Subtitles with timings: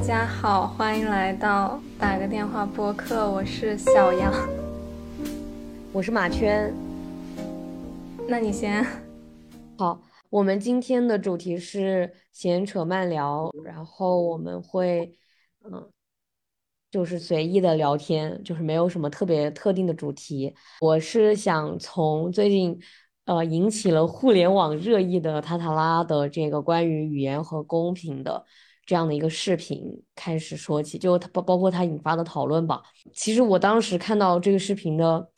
[0.00, 4.32] 大家好，欢迎来到打个电话播客，我是小杨，
[5.92, 6.72] 我是马圈。
[8.26, 8.82] 那你先。
[9.76, 15.14] 好，我们今天的主题是闲扯慢聊，然后我们会，
[15.70, 15.90] 嗯，
[16.90, 20.54] 就是随意的聊天，就是没有什么特别特定的主题。
[20.80, 22.80] 我是想从最近，
[23.26, 28.46] 呃，引起了互联网热议的塔塔拉的这个关于语言和公平的。
[28.90, 29.80] 这样的一个视频
[30.16, 32.82] 开始说起，就它包包括它引发的讨论吧。
[33.14, 35.30] 其实我当时看到这个视频的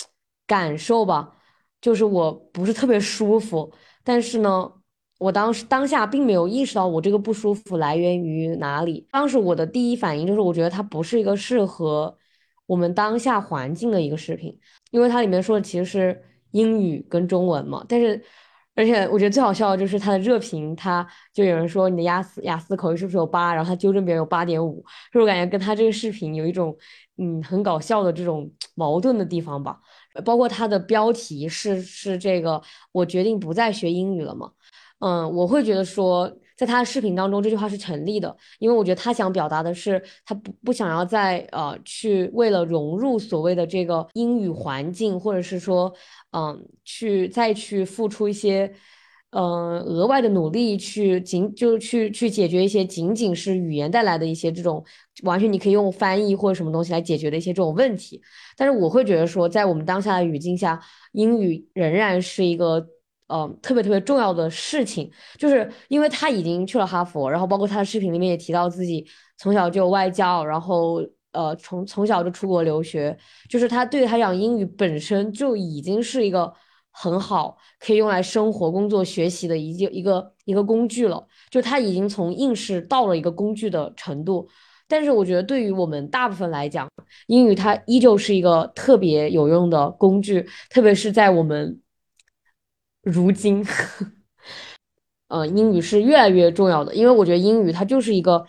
[0.47, 1.37] 感受吧，
[1.79, 3.70] 就是我不是特别舒服。
[4.02, 4.73] 但是呢，
[5.19, 9.07] 我当时当下并没有意识到我这个不舒服来源于哪里。
[9.10, 12.16] 当时我的第一反应就是，我觉得它不是一个适合
[12.65, 14.59] 我们当下环境的一个视频，
[14.91, 17.85] 因为它里面说的其实是英语跟中文嘛。
[17.87, 18.24] 但是。
[18.74, 26.74] 而且我觉得最好笑的就是他的热评，他就有人说你的雅思雅思口语是不是有八，然后他纠正别人有八点五，就我感觉跟他这个视频有一种
[27.18, 29.79] 嗯很搞笑的这种矛盾的地方吧。
[30.24, 34.51] 包括他的标题是是这个，我决定不再学英语了嘛。
[35.01, 36.30] 嗯，我会觉得说，
[36.63, 45.93] 在他的视频当中这句话是成立的，因为我觉得他想表达的是他不不想要再呃去为了融入所谓的这个英语环境，或者是说。
[46.35, 48.73] 嗯，去再去付出一些，
[49.32, 54.82] 嗯，额外的努力去仅就去去解决一些仅仅是语言带来的一些这种
[55.24, 58.19] 完全你可以用翻译或者什么东西来解决的一些这种问题。
[58.57, 60.80] 但是我会觉得说，在我们当下的语境下，
[61.13, 62.87] 英语仍然是一个
[63.28, 65.10] 嗯特别特别重要的事情。
[65.38, 69.06] 就是因为他已经去了哈佛，然后包括他的视频里面也提到自己
[69.38, 71.03] 从小就外教，然后。
[71.34, 73.16] 呃，从从小就出国留学，
[73.48, 76.52] 就是他对他讲英语本身就已经是一个
[76.91, 81.26] 很好可以用来生活、工作、学习的一一个一个工具了。
[81.48, 84.47] 就他已经从应试到了一个工具的程度。
[84.86, 86.86] 但是我觉得对于我们大部分来讲，
[87.28, 91.80] 英语它依旧是一个特别有用的工具，特别是在我们
[93.02, 93.64] 如今，
[95.28, 98.46] 呃，英语是越来越重要的，因为我觉得英语它就是一个。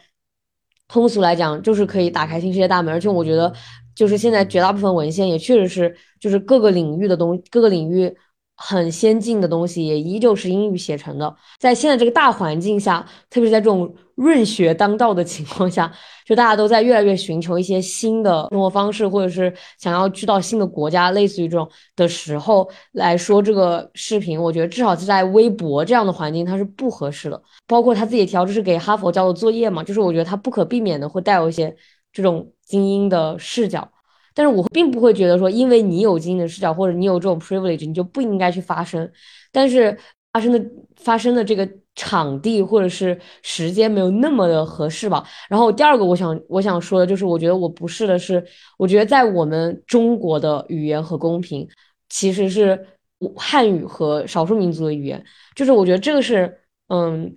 [0.85, 3.51] 通俗来讲，就是可以打开新世界大门，而且我觉得，
[3.95, 8.15] 就是现在绝大部分文献也确实是，就是各个领域的东，各个领域。
[8.55, 15.91] 很先进的东西也依旧是英语写成的，在现在这个大环境下，特别是在这种润学当道的情况下，
[16.25, 27.41] 就大家都在越来越寻求一些新的生活方式，或者是想要去到新的国家，类似于这种的时候来说这个视频，我觉得至少是在微博这样的环境它是不合适的。
[27.67, 31.75] 包括他自己调这是给哈佛交的作业嘛，就是我觉得他不可避免的会带有一些
[32.11, 33.89] 这种精英的视角。
[34.33, 39.09] 但是我并不会觉得说，因为你有精英的视角或者你有这种 privilege，你就不应该去发声。
[39.51, 39.97] 但是
[40.31, 45.23] 发生的发生的这个场地或者是时间没有那么的合适吧。
[45.49, 48.43] 然后第二个我想我想说的就是，我觉得我不是的是，
[48.77, 51.67] 我觉得在我们中国的语言和公平，
[52.09, 52.87] 其实是
[53.35, 55.23] 汉语和少数民族的语言，
[55.55, 57.33] 就是我觉得这个是嗯。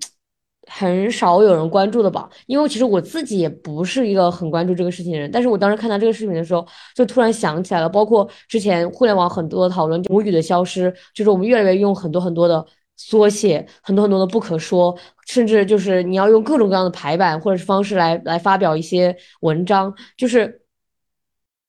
[0.69, 5.31] 很少有人关注的吧，因为其实我自己也不是一个很关注这个事情的人。
[5.31, 12.65] 但是我当时看到这个视频的时候，就突然想起来了，包括之前互联网很多的讨论，母语的消失，就是我们越来越用很多很多的
[12.97, 20.62] 缩写，很多很多的不可说，甚至就是你要用各种各样的排版或者是方式来来发表一些文章，就是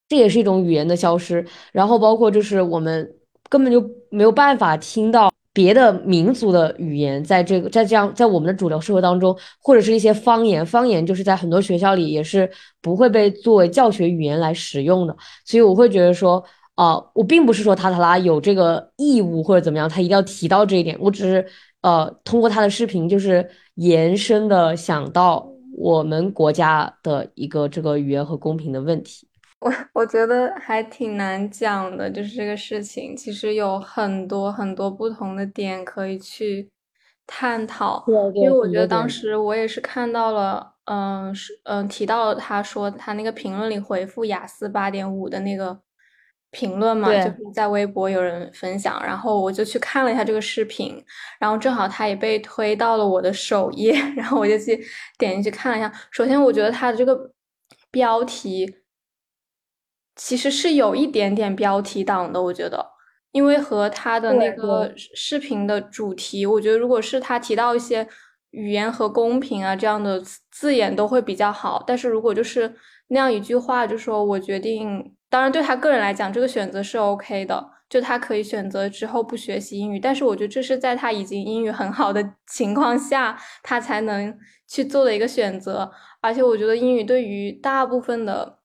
[0.10, 1.46] 这也是一种语言的消失。
[1.72, 3.16] 然后包括就是我们
[3.50, 5.32] 根本就没有办法听到。
[5.58, 12.48] 别的民族的语言，在这个在这样在我们的主流社会当中，或者是一些方言，方言就是在很多学校里也是
[12.80, 15.18] 不会被作为教学语言来使用的。
[15.44, 16.44] 所以我会觉得说，
[16.76, 20.96] 啊，我并不是说塔塔拉有这个义务或者怎么样，他一定要提到这一点。
[21.00, 21.44] 我只是
[21.82, 25.44] 呃通过他的视频，就是延伸的想到
[25.76, 29.28] 我们国家的一个这个语言和公平的问题。
[29.68, 36.70] 我我觉得还挺难讲的，就是这个事情，其实有很多很多不同的点可以去
[37.26, 38.06] 探讨。
[38.34, 45.78] 因为我觉得当时我也是看到了，嗯，是嗯提到了他说他那个评论里回复雅思八点五的那个
[46.52, 51.04] 评论嘛，就是在微博有人分享，然后我就去看了一下这个视频，
[51.40, 54.82] 然后正好他也被推到了我的首页， 然后我就去
[55.18, 55.92] 点进去看了一下。
[56.12, 57.32] 首先，我觉得他的这个
[57.92, 58.74] 标题。
[60.18, 62.86] 其实是有一点点标题党的，我觉得，
[63.32, 68.06] 因为和他的那个视频的主题，我觉得如果是他提到一些
[68.52, 70.22] 语言和公平啊这样的
[70.52, 72.74] 字眼都会比较好，但是如果就是
[73.10, 80.00] 那样一句话，就说我决定，当然对他个人来讲，这个选择是 OK 的，就他可以选择之后不学习英语。
[80.00, 84.36] 但是我觉得这是在他已经英语很好的 情况下，他才能
[84.68, 85.92] 去做的一个选择。
[86.22, 88.57] 而且我觉得英语对于大部分的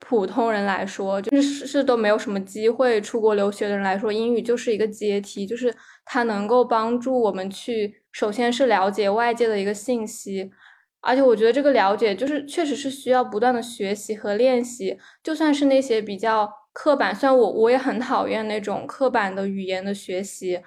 [0.00, 5.72] 普通人来说，就是是都没有什么机会出国留学的人来说，英语就是一个阶梯，就是
[6.04, 10.50] 它能够帮助我们去，首先是了解外界的一个信息。
[11.02, 20.60] 而且我觉得这个了解就是确实是需要不断的学习和练习，就算是那些比较刻板，虽然我我也很讨厌那种刻板的语言的学习，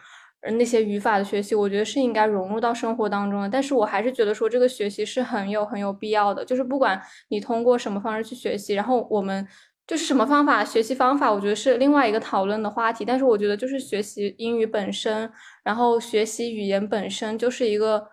[0.51, 3.49] 那些语法的学习，我觉得是应该融入到生活当中的。
[3.49, 9.47] 但是我还是觉得说这个学习是很有很有必要的，就是不管你通过什么方式去学习，然后我们
[9.87, 13.03] 就是什么方法学习方法，我觉得是另外一个讨论的话题。
[13.03, 15.31] 但是我觉得就是学习英语本身，
[15.63, 18.09] 然后学习语言本身就是一个。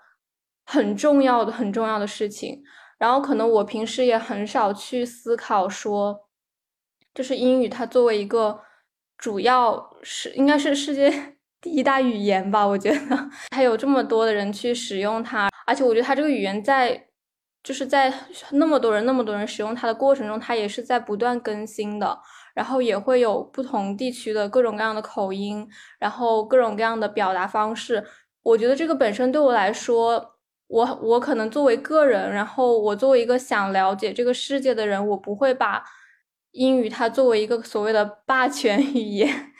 [0.67, 2.63] 很重要的、很重要的事情，
[2.97, 6.29] 然后可能我平时也很少去思考说，
[7.13, 8.61] 就是英语它作为一个
[9.19, 12.99] 主要是应该是世界第一大语言吧，我觉得
[13.51, 17.09] 它有这么多的人去使用它，而且我觉得它这个语言在
[17.63, 18.13] 就是在
[18.53, 22.19] 那么多人、那么多人使用它的过程中，它也是在不断更新的，
[22.55, 25.69] 然后也会有不同地区的各种各样的口音，
[25.99, 28.05] 然后各种各样的表达方式，
[28.43, 30.37] 我觉得这个本身对我来说。
[30.71, 35.83] 我我可能作为个人，然后我作为一个想了解这个世界的人，我不会把
[36.53, 39.53] 英语它作为一个所谓的霸权语言，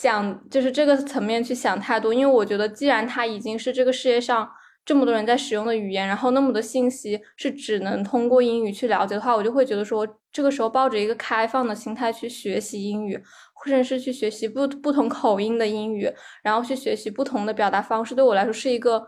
[0.00, 2.12] 想就是这个层面去想太多。
[2.12, 4.50] 因为我觉得，既然它已经是这个世界上
[4.84, 13.22] 这么多人在使用的语言，然后那么多信息是只能通过英语去了解的话，我就会觉得说，这个时候抱着一个开放的心态去学习英语，
[13.54, 16.12] 或者是去学习不不同口音的英语，
[16.42, 19.06] 然后去学习不同的表达方式，对我来说是一个。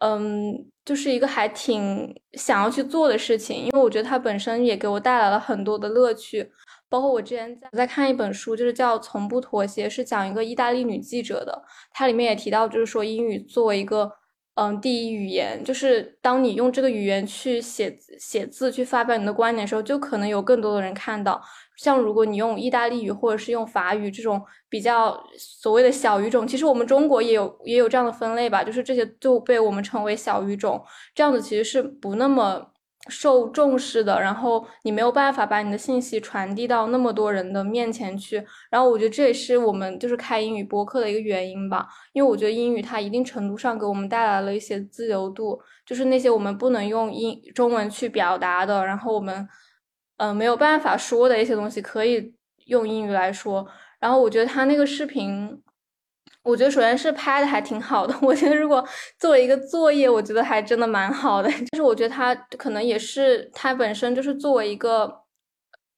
[0.00, 0.54] 嗯，
[0.84, 6.48] 就是一个还挺想要去做的事情，因为我觉得它本身也给我带来了很多的乐趣。
[6.88, 11.62] 包括我之前在在看一本书，就是叫《从不妥协》，是讲一个意大利女记者的。
[11.92, 14.10] 它里面也提到，就是说英语作为一个
[14.54, 21.40] 嗯第一语言，就是当你用这个语言去写写字、去发表你的观点的时候，就可能有更多的人看到。
[21.76, 30.84] 像如果你用意大利语或者是用法语这种比较所谓的小语种，其实我们中国也有也有这样的分类吧，就是这些就被我们称为小语种，
[31.14, 32.72] 这样子其实是不那么
[33.08, 34.20] 受重视的。
[34.20, 38.44] 然后你没有办法把你的信息传递到那么多人的面前去。
[38.70, 49.48] 然后我觉得这也是我们就是开英语播客的一个原因吧，因为我觉得英语它一定程度上给我们带来了一些自由度，就是那些我们不能用英中文去表达的，然后我们。
[50.20, 52.34] 嗯，没有办法说的一些东西可以
[52.66, 53.64] 用英语来说。
[54.00, 55.48] 然后我觉得他那个视频，
[56.42, 58.14] 我觉得首先是拍的还挺好的。
[58.22, 58.86] 我觉得如果
[59.18, 61.50] 作为一个作业，我觉得还真的蛮好的。
[61.72, 65.22] 就是我觉得他可能也是他本身就是作为一个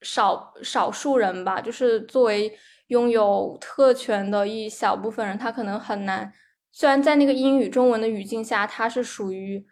[0.02, 2.52] 少少数人吧，就是作为
[2.88, 6.32] 拥有特权的一小部分人，他可能很难。
[6.72, 9.64] 虽然在那个英语中文的语境下，他是属于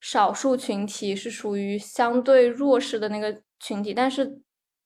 [0.00, 3.42] 少数群体，是属于相对弱势的那个。
[3.60, 4.42] 群体，但是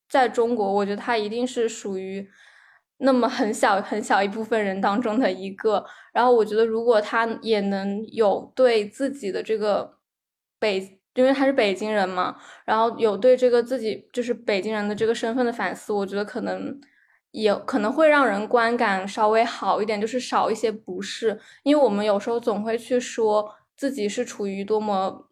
[0.08, 2.24] 在中国，我觉得他一定是属于
[2.98, 5.84] 那么很小很小一部分人当中的一个。
[6.12, 9.98] 然后，我觉得如果他也能有对自己的这个
[10.58, 16.80] 北，因为他是北京人嘛，然后有对这个自己就是北京人的这个身份的反思，我觉得可能
[17.30, 21.40] 也可能会让人观感稍微好一点，就是少一些不适。
[21.62, 25.24] 因为我们有时候总会去说自己是处于多么。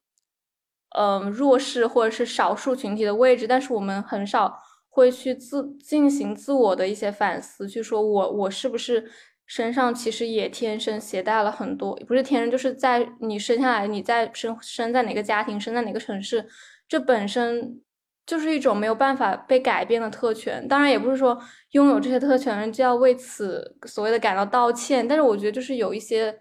[0.98, 4.58] 嗯，弱势或者是少数群体的位置，但是我们很少
[4.96, 9.10] 会去自进行自我的一些反思，去说我我是不是
[9.44, 16.46] 身上其实也天生携带了很多，不是天生，就是在你生下来，你在生生在哪个家庭，生在哪个城市，
[16.88, 17.78] 这本身
[18.24, 20.66] 就是一种没有办法被改变的特权。
[20.66, 21.38] 当然，也不是说
[21.72, 26.40] 拥有这些特权人就要为此所谓的感到道歉，但是我觉得就是有一些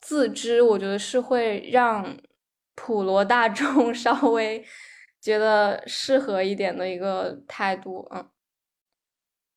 [0.00, 2.16] 自知，我觉得是会让。
[2.78, 4.62] 普罗大众 稍微
[5.26, 8.24] 觉得适合一点的一个态度，嗯，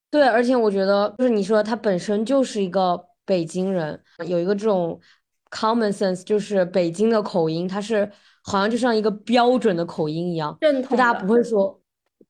[0.10, 5.00] 对，而且我觉得就是你说他本身就是一个北京人，有一个这种
[5.52, 8.12] common sense，就是北京的口音，他是
[8.42, 11.80] 好像就像一个标准的口音一样，正统，大家不会说，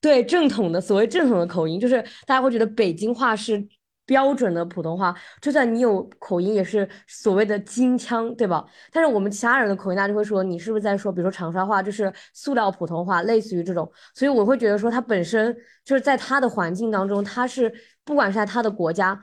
[0.02, 3.66] 对，正统的所谓正统的口音，就是大家会觉得北京话是。
[4.10, 8.66] 标准的普通话，就算你有口音，也是所谓的京腔，对吧？
[8.92, 13.88] 但是我们其他人的口音，大家就会说你是不是在说，比如说长沙话，就是塑料普通话，类似于这种。
[14.16, 17.72] 所以我会觉得说，他本身就是在他的环境当中，他是
[18.04, 19.22] 不管是在他的国家，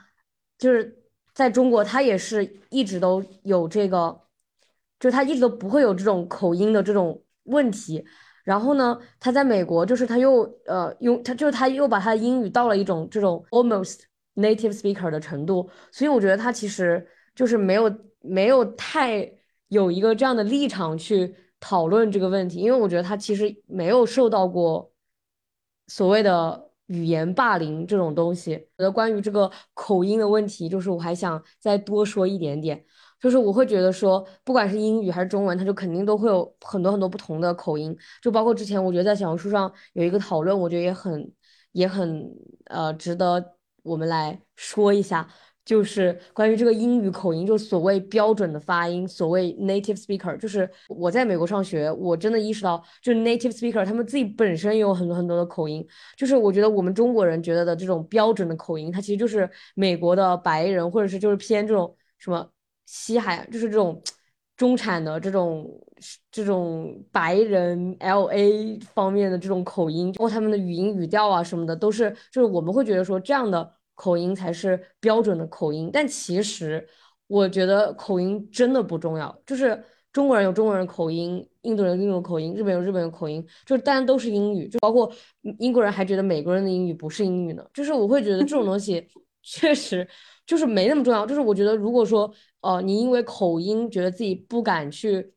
[0.57, 0.97] 就是
[1.35, 4.17] 在中国，他也是一直都有这个，
[5.01, 8.05] 就是他一直都不会有这种口音的这种问题。
[8.45, 14.03] 然后呢，他在美国，就是他又呃用他就是他又把他的英语到了一种这种 almost。
[14.37, 19.31] Native speaker 的程度，所以我觉得他其实就是没有没有太
[19.69, 24.93] 有一个这样的立场去讨论这个问题，因为我觉得他其实没有受到过
[25.89, 28.55] 所谓的语言霸凌这种东西。
[28.79, 32.85] 觉得关于这个口音的问题，就是我还想再多说一点点。
[33.19, 37.97] 就是我会觉得说，不管是英语还是中文，它就肯定都会有很多很多不同的口音。
[38.23, 41.33] 就包括之前，我觉得在小红书上有一个讨论，我觉得也很
[41.73, 42.31] 也很
[42.67, 43.56] 呃值得
[43.87, 45.29] 我们来说一下，
[45.65, 50.37] 就是关于这个英语口音，就所谓标准的发音，所谓 native speaker。
[50.37, 55.87] 就是我在美国上学，我真的意识到，就 native speaker 他们自己本身也有很多很多的口音。
[56.17, 62.51] 就是我觉得我们中国人觉得的这种标准的口音，它其实就是美国的白人，或者是就是偏这种什么。
[62.89, 64.01] 西海就是这种
[64.57, 65.69] 中产的这种
[66.31, 75.91] 这种白人 L A 方面的这种口音，包括他们的语音语调啊什么的，都是就是我们会觉得说这样的口音才是标准的口音。
[75.93, 76.87] 但其实
[77.27, 85.13] 我觉得口音真的不重要，就是中国人有中国人口音，印度人有印度口音，日本有日本的口音，就是大家都是英语，就包括
[85.59, 87.67] 英国人还觉得美国人的英语不是英语呢。
[87.75, 89.05] 就是我会觉得这种东西
[89.43, 90.09] 确实
[90.47, 91.27] 就是没那么重要。
[91.27, 92.33] 就是我觉得如果说。
[92.63, 95.33] 哦，你因为口音觉得自己不敢去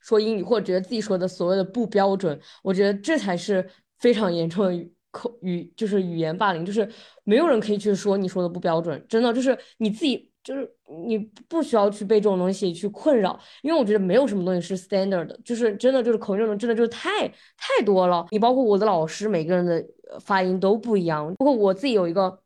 [0.00, 3.68] 说英语，或者觉得自己说的所谓的不标准，我觉得这才是
[3.98, 6.88] 非常严重的口语，就是语言霸凌，就是
[7.22, 10.68] 没有人可以去说你说的不标准，真的就是你自己，就是
[11.06, 11.16] 你
[11.48, 19.80] 不需要去被这种东西去困扰，因为我觉得没有什么东西是 standard 的，就是真的就是口音这种真的就是太太多了，你包括我的老师，每个人的
[20.18, 22.40] 发音都不一样，包括我自己有一个。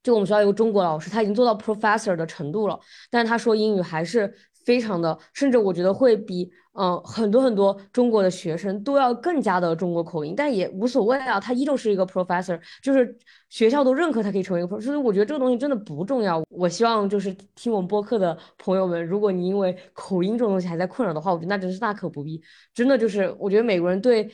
[0.00, 2.78] 就我们学校有个中国老师，他已经做到 professor 的程度了，
[3.10, 4.32] 但是他说英语还是
[4.68, 13.16] 非常的，甚至我觉得会比嗯很多很多中国的学生都要更加的中国口音，但也无所谓啊，他依旧是一个 professor，就是
[13.48, 16.44] 学校都认可他可以成为一个 professor，所以我觉得这个东西真的不重要。
[16.50, 22.38] 我希望就是听我们播客的朋友们，如果你因为口音这种东西还在困扰的话，我觉得那真是大可不必。
[22.74, 24.24] 真的就是我觉得美国人对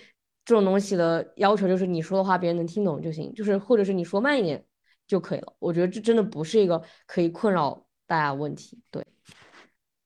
[0.45, 4.65] 这种东西的要求就是你说的话别人能听懂就行，就是或者是你说慢一点。
[5.07, 5.53] 就可以了。
[5.59, 8.81] 我觉得这真的不是一个可以困扰大家问题。
[8.91, 9.05] 对，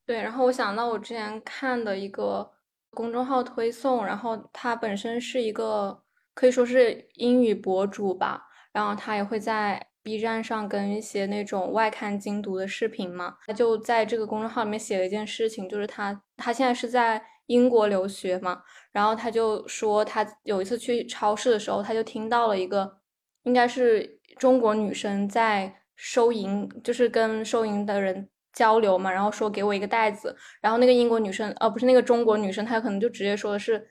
[0.09, 0.23] 对。
[0.23, 2.51] 然后我想到我之前看的一个
[2.91, 13.37] 公众号推送，然后他本身是一个可以说是英语博主吧，然后他也会在 B 站上跟一些那种外刊精读的视频嘛。
[13.47, 18.63] 他就在这个公众号里面写了一件事情，就是他他现在是在英国留学嘛，
[18.93, 22.99] 然后他就说他有一次去超市的时候，他就听到了一个
[23.43, 24.19] 应该是。
[24.37, 33.89] 中国女生在收银，就是跟收银的人交流嘛，然后说给我一个袋子，然后那个英国女生，呃，不是那个中国女生，她可能就直接说的是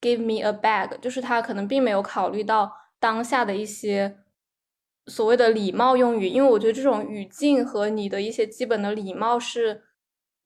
[0.00, 4.18] give me a bag，就是她可能并没有考虑到当下的一些
[5.06, 9.82] 所谓的礼貌用语，因为我觉得这种语境和你的一些基本的礼貌是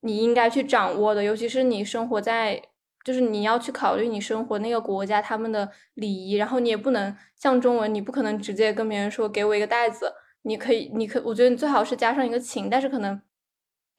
[0.01, 2.63] 你应该去掌握的，尤其是你生活在。
[3.05, 13.21] 就是你要去考虑你生活那个国家他们的礼仪，然后你也不能像中文，你不可能直接跟别人说给我一个袋子，你可以，你可，我觉得你最好是加上一个请，但是可能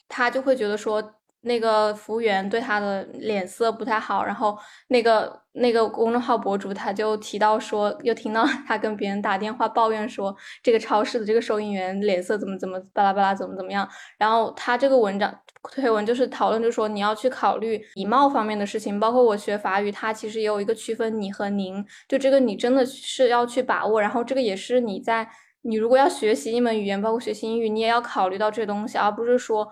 [0.07, 1.15] 他就会觉得说。
[1.45, 4.57] 那个服务员对他的脸色不太好，然后
[4.87, 13.85] 那个那个公众号博主他就提到说，又听到 他跟别人打电话抱怨说，这个超市的这个收银员脸色怎么怎么巴拉巴拉怎么怎么样。
[14.17, 23.99] 然后他这个文章推文就是讨论，就是说你要去考虑礼貌方面的事情，包括我学法语，它其实也有一个区分你和您，就这个你真的是要去把握。
[23.99, 25.27] 然后这个也是你在
[25.63, 29.69] 你如果要学习一门语言，包括学习英语，你也要考虑到这东西，而不是说。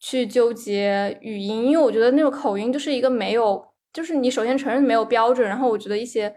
[0.00, 6.34] 去纠结语音，因为我觉得那种口音就是一个没有，就是你首先承认没有标准，然后我觉得一些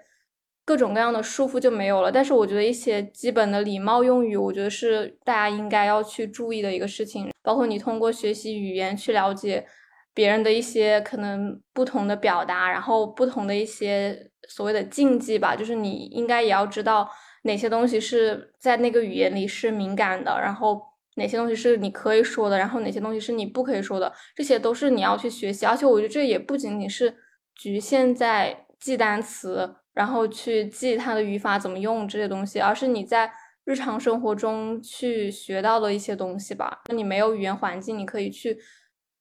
[0.63, 2.09] 各种各样的束缚就没有了。
[2.09, 7.29] 但是我觉得一些基本的礼貌用语，我觉得是大家应该要去注意的一个事情。
[7.43, 9.65] 包括你通过学习语言去了解
[10.13, 17.09] 别人的一些可能不同的表达，然后不同的一些所谓的禁忌吧，就是你应该也要知道
[17.43, 20.86] 哪些东西是在那个语言里是敏感的，然后。
[21.17, 25.65] 哪些东西是你可以说的，然后哪些东西是你不可以说的，这些都是你要去学习。
[25.65, 27.13] 而且我觉得这也不仅仅是
[27.55, 33.31] 局限在记单词，然后去记它的语法怎么用这些东西，而是你在
[33.65, 36.81] 日常生活中去学到的一些东西吧。
[36.87, 38.57] 那你没有语言环境，你可以去，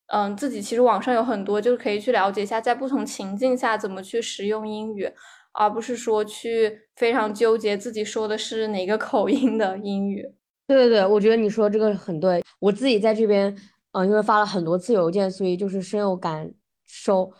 [0.08, 5.10] 嗯，自己其实网上有很多，就是可以去了解一下，在不同情境下怎么去使用英语，
[5.52, 10.35] 而不是说去非常纠结自己说的是哪个口音的英语。
[10.66, 12.42] 对对对，我觉得你说这个很对。
[12.58, 13.54] 我自己在这边，
[13.92, 16.52] 嗯，因为发了很多次邮件，所以就是深有感
[16.86, 17.32] 受。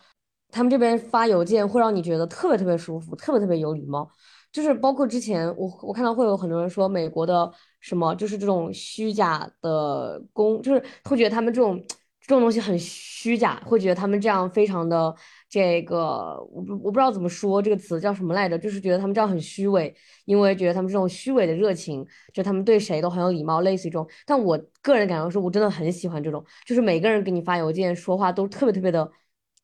[0.50, 4.08] 他们这边发邮件会让你觉得特别特别舒服，特别特别有礼貌。
[4.52, 11.76] 就是包括之前我我看到会有很多人说美国的什么，就是这种虚假的公，就是会觉得他们这种
[12.20, 15.14] 这种东西很虚假，会觉得他们这样非常的
[15.48, 24.06] 这个，我不我不知道怎么说这个词叫什么来着，就是觉得他们这样很虚伪，因为觉得他们这种虚伪的热情，就他们对谁都很有礼貌，类似于这种。
[24.26, 29.10] 但我个人感觉是，我真的很喜欢这种，就是每个人给你发邮件说话都特别特别的。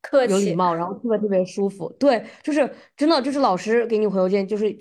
[0.01, 1.89] 客气有礼貌，然后特别特别舒服。
[1.97, 4.77] 对，就是真的，就是老师给你回邮件，就是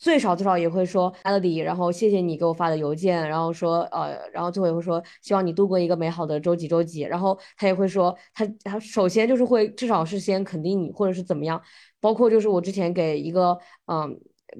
[0.00, 7.02] 最少最少也会说 Melody，然后谢谢你给我发的邮件，然后说呃，然后最后也会说希望你度过一个美好的周几周几。
[7.02, 11.62] 然后他也会说他他首先就是会至少是先肯定你，或者是怎么样。
[12.00, 14.18] 包括就是我之前给一个嗯。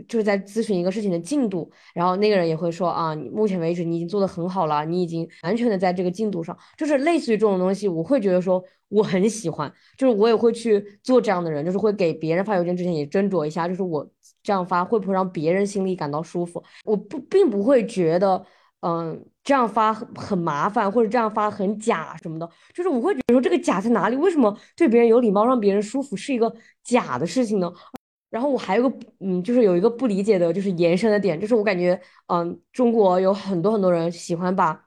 [0.09, 14.09] 就是在咨询一个事情的进度，然后那个人也会说啊，目前为止你已经做得很好了，你已经完全的在这个进度上，就是类似于这种东西，我会觉得说我很喜欢，就是我也会去做这样的人，就是会给别人发邮件之前也斟酌一下，就是我
[14.43, 18.45] 这样发会不会让别人心里感到舒服，我不并不会觉得
[18.81, 24.17] 嗯这样发很麻烦或者这样发很假什么的，就是我会觉得说这个假在哪里？
[24.17, 26.55] 为什么对别人有礼貌让别人舒服是一个
[26.85, 27.73] 假的事情呢？
[28.31, 34.87] 然后我还有个嗯，就是有一个不理解的，就是延伸的点，就是我感觉嗯，中国有很多很多人喜欢把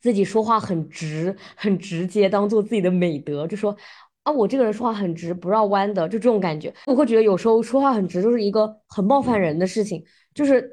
[0.00, 3.76] 自己说话很直、很直接当做自己的美德，就说
[4.22, 6.72] 啊，我这个人说话很直，不绕弯的，就这种感觉。
[6.86, 10.02] 我会觉得有时候说话很直就是一个很冒犯人的事情，
[10.34, 10.70] 就是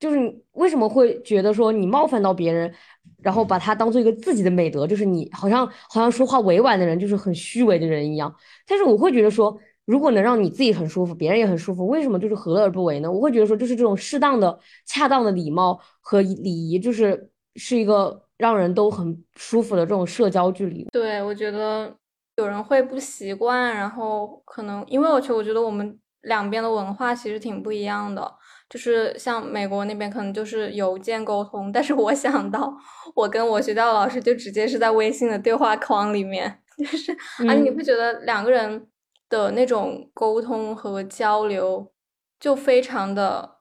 [0.00, 2.74] 就是你为什么会觉得说你冒犯到别人，
[3.22, 8.34] 然后把他当做一个自己的美德，就是你好像好像说话委婉的人就是很虚伪的人一样。
[8.66, 9.56] 但是我会觉得说。
[9.88, 13.10] 如果能让你自己很舒服，别人也很舒服，为什么就是何乐而不为呢？
[13.10, 20.86] 我会觉得说，就是这种适当的、恰当的礼貌和礼仪，就是是一个让人都很舒服的这种社交距离。
[20.92, 21.90] 对，我觉得
[22.36, 28.30] 有人会不习惯，然后可能因为我觉得，我觉得我们两边的文化其实挺不一样的。
[28.68, 32.70] 就是像美国那边可能就是邮件沟通，但是我想到
[33.14, 37.10] 我跟我学校的老师就直接是在微信的对话框里面，就是
[37.48, 38.86] 而且，你会觉得两个人。
[39.28, 41.92] 的那种沟通和交流
[42.40, 43.58] 就非常的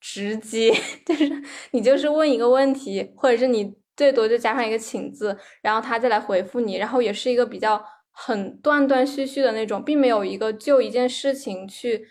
[0.00, 0.72] 直接，
[1.06, 1.30] 就是
[1.70, 12.06] 你就是问一个问题，或者是你最多就加上一个请字，然后他再来回复你，然后也是一个比较很断断续续的那种，并没有一个就一件事情去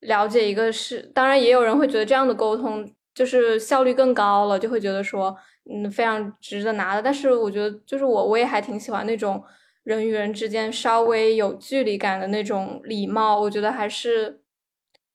[0.00, 1.10] 了解一个事。
[1.14, 5.36] 当然，也有人会觉得这样的沟通就是效率更高了，就会觉得说
[5.70, 7.02] 嗯非常值得拿的。
[7.02, 9.42] 但是我觉得就是我我也还挺喜欢那种。
[9.88, 14.42] 人与人之间稍微有距离感的那种礼貌，我觉得还是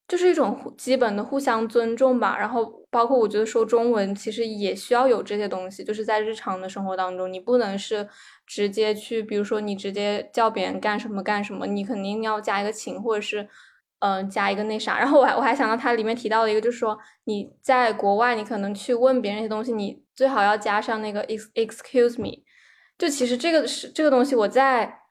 [0.08, 2.36] 就是一种基本的互相尊重吧。
[2.40, 8.10] 然后，包括我觉得说中文其实也需要有这些东西，就是在日常的生活当中，你不能是
[8.48, 13.48] 直接去，比如说你直接叫别人干什么干什么，你肯定要加一个请，或者是
[14.00, 14.98] 嗯加一个那啥。
[14.98, 22.43] 然后我还我还想到它里面提到的一个，就是说你在国外，你可能去问别人一些东西，你最好要加上那个 ex excuse me。
[22.98, 25.02] 就其实这个是这个东西，我在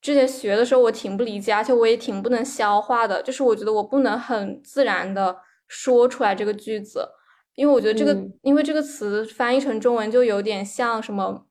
[0.00, 3.22] 之前学的时候我挺不理解，而且我也挺不能消化的。
[3.22, 7.08] 就是我觉得我不能很自然的说出来这个句子，
[7.54, 11.46] 因为我觉得这个，因为这个词翻译成中文就有点像什么，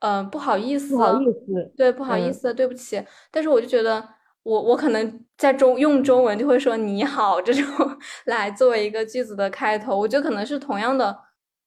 [0.00, 3.02] 嗯，不好意思，不好意思，对，不好意思，对不起。
[3.30, 4.06] 但是我就觉得，
[4.42, 7.64] 我我可能在中用中文就会说你好这种
[8.26, 11.18] 来作为一个句子的开头，我觉得可能是同样的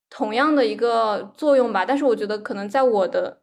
[0.10, 1.86] 同样的一个作用吧。
[1.86, 3.43] 但是我觉得可能在我的。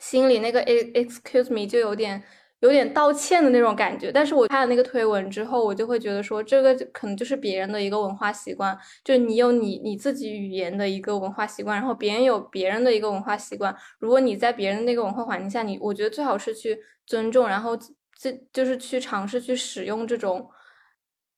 [0.00, 2.20] 心里那个 excuse me 就有点
[2.60, 13.74] 有点道歉的那种感觉，但是我看了那个推文之后，我就会觉得说，这个可能就是别人的一个文化习惯，就你有你你自己语言的一个文化习惯，然后别人有别人的一个文化习惯。
[13.98, 17.76] 如果你在别人那个文化环境下，你我觉得最好是去尊重，然后
[18.18, 20.46] 这就是去尝试去使用这种，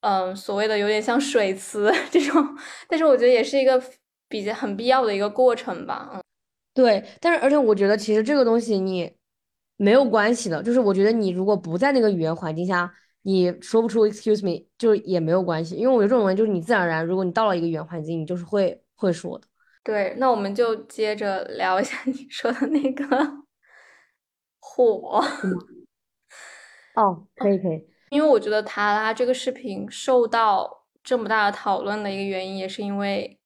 [0.01, 2.57] 嗯，所谓的有点像水词 这种，
[2.89, 3.81] 但是我觉得也是一个
[4.29, 6.23] 比较很必要的一个过程吧，嗯。
[6.75, 9.13] 对，但是而且我觉得其实这个东西你
[9.77, 12.91] 没有关系的，就是我觉得你如果不在那个语言环境下，
[13.23, 19.47] 你说不出 excuse me 就也没有关系，因为我觉得这种东西就是你自然而然，如果你到了一个语言环境，你就是会会说的。
[19.85, 23.05] 对，那我们就接着聊一下你 说的那个
[24.61, 25.23] 火。
[26.95, 33.39] 哦，可以可以，因为我觉得塔拉这个视频受到这么大的讨论的一个原因，也是因为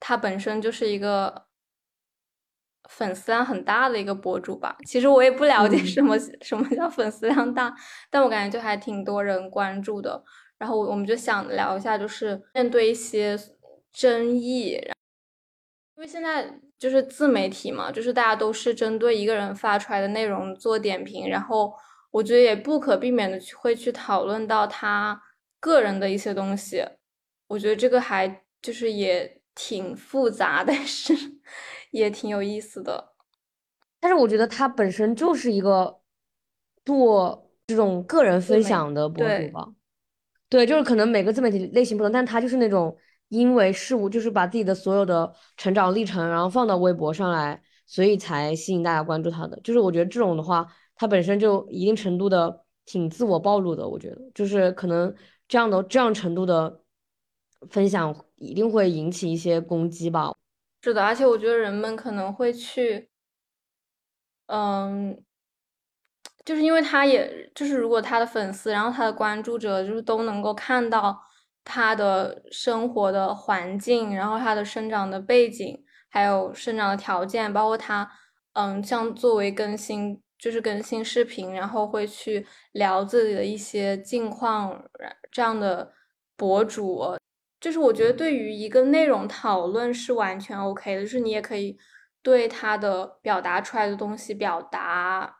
[0.00, 1.46] 它本身就是一个。
[2.92, 7.74] 粉丝量很大的一个博主吧，其实我也不了解什么什么叫粉丝量大，
[8.10, 10.22] 但我感觉就还挺多人关注的。
[10.58, 13.36] 然后我们就想聊一下，就是面对一些
[13.92, 14.78] 争议，
[15.96, 21.72] 因为现在就是自媒体嘛，就是大家都是针对一个人发出来的内容做点评，然后
[22.10, 25.20] 我觉得也不可避免的会去讨论到他
[25.58, 26.84] 个人的一些东西。
[27.48, 31.12] 我觉得这个还就是也挺复杂，但是
[31.92, 33.12] 也挺有意思的。
[34.00, 36.00] 但是我觉得他本身就是一个
[36.84, 39.68] 做这种个人分享的博主吧。
[40.48, 42.94] 对，就是可能每个自媒体类型不同，但他就是那种
[43.28, 49.58] 因为事物，就是把自己的所有的成长历程，然后放到微博上来，所以才吸引大家关注他的。
[49.62, 53.88] 就是我觉得这种的话，他本身就一定程度的挺自我暴露的。
[53.88, 55.14] 我觉得就是可能
[55.48, 56.82] 这样的这样程度的
[57.70, 60.34] 分享一定会引起一些攻击吧。
[60.84, 63.08] 是的，而且我觉得人们可能会去，
[64.48, 65.22] 嗯。
[66.44, 71.16] 就是因为他，也就是如果他的粉丝，然后他的关注者，就是都能够看到
[71.64, 78.10] 他的生活的环境，然后他的生长的背景，还有生长的条件，包括他，
[78.54, 84.82] 嗯，像作为更新，就是更新视频，然后会去聊自己的一些近况，
[85.30, 85.92] 这样的
[86.36, 87.16] 博主，
[87.62, 91.78] 就是我觉得对于一个内容讨论是完全 OK 的，就是你也可以
[92.20, 95.38] 对他的表达出来的东西表达。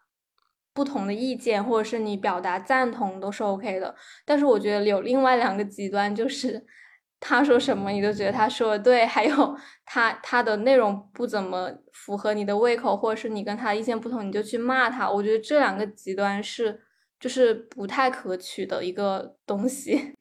[0.74, 6.64] 不同的意见，或者是你表达赞同都是 OK 的，但是我觉得有另外两个极端，就是
[7.20, 15.10] 他说什么你都觉得他说的对，还有 他他的内容不怎么符合你的胃口，或者是你跟他意见不同，你就去骂他。
[15.10, 16.80] 我觉得这两个极端是
[17.20, 20.14] 就是不太可取的一个东西。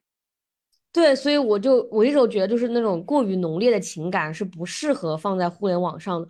[0.92, 6.28] 对，所以我就我一直觉得，就是那种过于浓烈的情感是不适合放在互联网上的。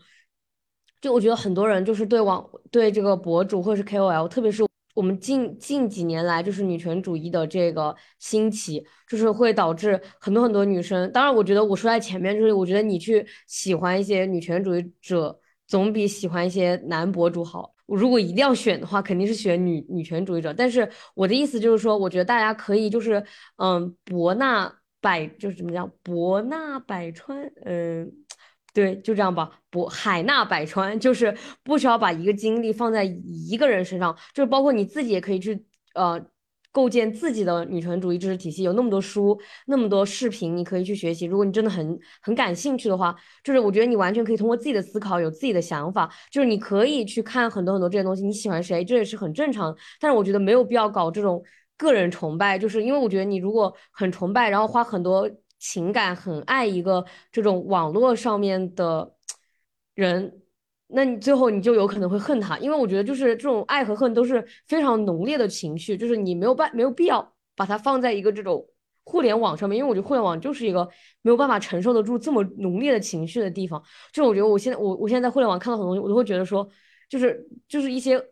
[1.00, 4.62] 就我觉得很多人就是对网对这个博主或者是 KOL，特别是
[4.94, 11.10] 我们近近几年来就是女权主义的这个兴起，就是会导致很多很多女生。
[11.10, 15.36] 当然，我觉得我说在前面，就是我觉得你去喜欢一些女权主义者，
[15.72, 17.74] 总比喜欢一些男博主好。
[17.86, 20.52] 我如果一定要选的话，肯定是选女女权主义者。
[20.52, 23.24] 但是我的意思就是说，我觉得大家可以就是
[23.56, 28.12] 嗯，博纳百就是怎么讲，博纳百川，嗯。
[28.74, 35.62] 对，就这样吧，不海纳百川，就是不需要把一个精力放在一个人身上，就是包括你自己也可以去
[35.94, 36.18] 呃
[36.72, 41.26] 构建自己的女权主义知识体系，有那么多书，那么多视频，你可以去学习。
[41.26, 48.24] 如果你真的很很感兴趣的话，就是我觉得你完全可以通过自己的思考，有自己的想法，就是你可以去看很多很多这些东西。
[48.24, 49.76] 你喜欢谁，这也是很正常。
[50.00, 51.40] 但是我觉得没有必要搞这种
[51.76, 55.30] 个人崇拜，就是因为我觉得你如果很崇拜，然后花很多。
[55.64, 59.14] 情感很爱一个这种网络上面的
[59.94, 60.41] 人，
[60.94, 68.66] 那你最后你就有可能会恨他，因为我觉得就是这种爱和恨都是非常浓烈的情绪，就是你没有办没有必要把它放在一个这种
[69.04, 70.88] 互联网上面，因为我觉得互联网就是一个
[71.22, 73.82] 没有办法承受得住这么浓烈的情绪的地方。
[74.12, 76.68] 就我觉得我现在我我现在在互联网看到很多东西，我都会觉得说，
[77.08, 78.22] 就是就是一些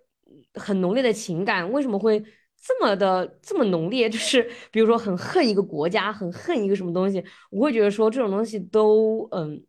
[0.54, 2.22] 很浓烈的情感为什么会？
[2.62, 9.64] 这么的这么浓烈，就是比如说很恨一个国家，很恨一个什么东西，我会觉得说这种东西都嗯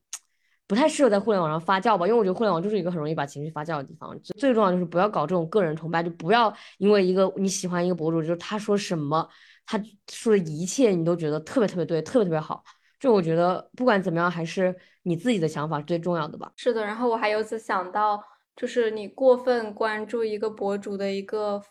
[0.71, 4.17] 不太适合在互联网上发酵吧，因为我觉得互联网就是一个很容易把情绪发酵的地方。
[4.37, 9.27] 最重要就是不要搞这种个人崇拜，就不要因为一个你喜欢一个博主，就是他说什么，
[9.65, 9.77] 他
[10.09, 12.63] 说的一切你都觉得特别特别对，特别特别好。
[12.97, 16.49] 就我觉得不管怎么样，还是你自己的想法最重要的吧。
[16.55, 18.23] 是的，然后我还有次想到，
[18.55, 21.61] 就是你过分关注一个博主的一个。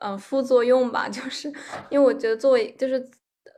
[0.00, 1.48] 嗯，副作用吧，就是
[1.90, 3.08] 因为我觉得作为就是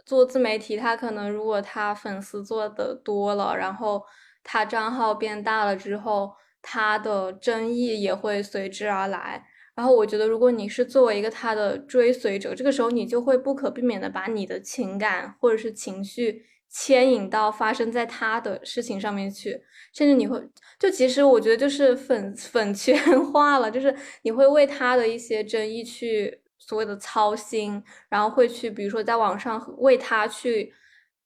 [0.05, 4.05] 做自媒体，他可能如果他粉丝做的多了，然后
[4.43, 9.45] 他账号变大了之后，他的争议也会随之而来。
[9.75, 16.45] 然后我觉得，如果你是作为一个他的追随者，这个时候你就会不可避免的把你的情感或者是情绪。
[16.71, 19.59] 牵引到发生在他的事情上面去，
[19.95, 20.39] 甚至你会
[20.79, 22.95] 就其实我觉得就是粉粉圈
[23.33, 30.71] 化了，就是你会为他的一些争议去所谓的操心，然后会去比如说在网上为他去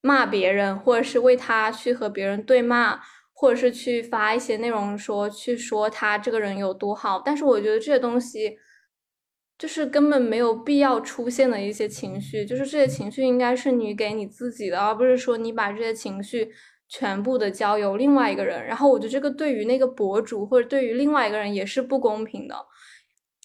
[0.02, 3.00] 骂别人，或者是为他去和别人对骂，
[3.32, 8.58] 或者是去发一些内容说去说他这个人有多好，但是我觉得这些东西。
[9.58, 16.50] 就是根本没有必要出现的一些情绪，就是这些情绪应该是你给你自己的，而不是说你把这些情绪
[16.88, 18.66] 全部的交由另外一个人。
[18.66, 22.56] 然后我觉得这个对于那个博主或者对于另外一个人也是不公平的。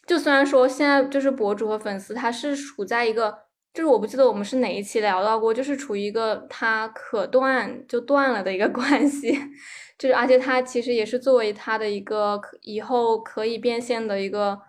[0.08, 3.38] 就虽然说现在就是博主和粉丝他是处在一个，
[3.78, 9.38] 就是我不记得我们是哪一期聊到过，就是处于一个他可断就断了的一个关系，
[10.00, 14.60] 就是而且他其实也是作为他的一个以后可以变现的一个。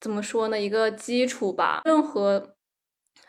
[0.00, 0.60] 怎么说呢？
[0.60, 1.82] 一个基础吧。
[1.84, 2.56] 任何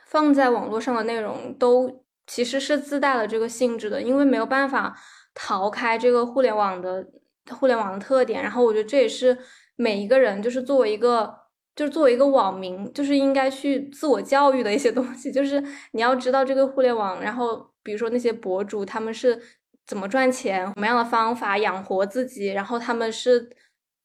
[0.08, 4.98] 放在网络上的内容都其实是自带了这个性质的，因为没有办法
[5.36, 7.06] 逃开这个互联网的
[7.52, 8.42] 互联网的特点。
[8.42, 9.38] 然后我觉得这也是
[9.76, 11.32] 每一个人就是作为一个
[11.76, 15.32] 就是作为一个网民，就是应该去自我教育的一些东西。
[15.32, 19.40] 就是你要知道这个互联网，然后比如说那些博主他们是
[19.86, 23.50] 怎么赚钱，什么样的方法养活自己，然后他们是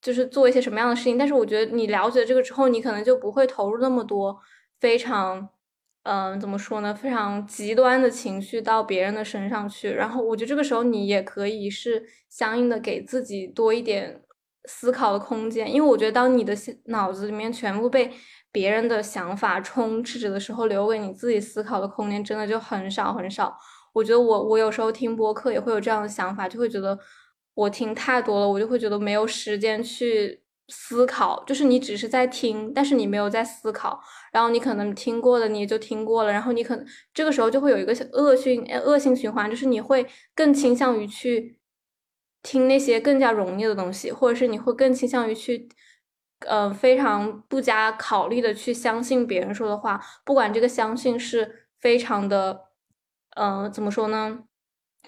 [0.01, 1.19] 就是做一些什么样的事情。
[1.19, 4.39] 但是我觉得你了解这个之后，你可能就不会投入那么多
[4.81, 5.49] 非常，
[6.05, 9.91] 嗯，怎么说呢，非常极端的情绪到别人的身上去。
[9.91, 14.23] 然后我觉得这个时候你也可以是相应的给自己多一点
[14.69, 16.55] 思考的空间，因为我觉得当你的
[16.85, 18.13] 脑子里面全部被
[18.53, 23.57] 别人的想法充斥着的时候，留给你自己思考的空间真的就很少很少。
[23.95, 26.97] 我觉得我我有时候听播客也会有这样的想法，就会觉得
[27.55, 31.43] 我听太多了，我就会觉得没有时间去思考。
[31.47, 33.99] 就是你只是在听，但是你没有在思考。
[34.31, 36.31] 然后你可能听过了，你也就听过了。
[36.31, 41.58] 然后你可能这个时候就会有一个恶性恶性循环，就是你会更倾向于去
[42.43, 45.69] 听那些更加容易的东西，或者是你会更倾向于去
[46.47, 52.69] 呃非常不加考虑的去相信别人说的话，不管这个相信是非常的。
[53.41, 54.41] 嗯，怎么说呢？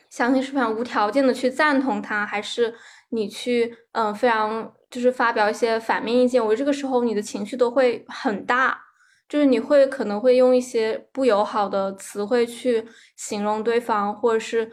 [0.08, 2.72] 相信是非常无条件的去赞同他，还是
[3.08, 6.40] 你去嗯非常就是发表一些反面意见？
[6.40, 8.80] 我觉得这个时候你的情绪都会很大，
[9.28, 14.70] 就是你会可能会用一些不友好的词汇去形容对方，或者是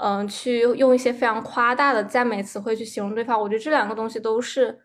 [0.00, 3.40] 嗯去用一些非常夸大的赞美词汇去形容对方。
[3.40, 4.80] 我觉得这两个东西都是，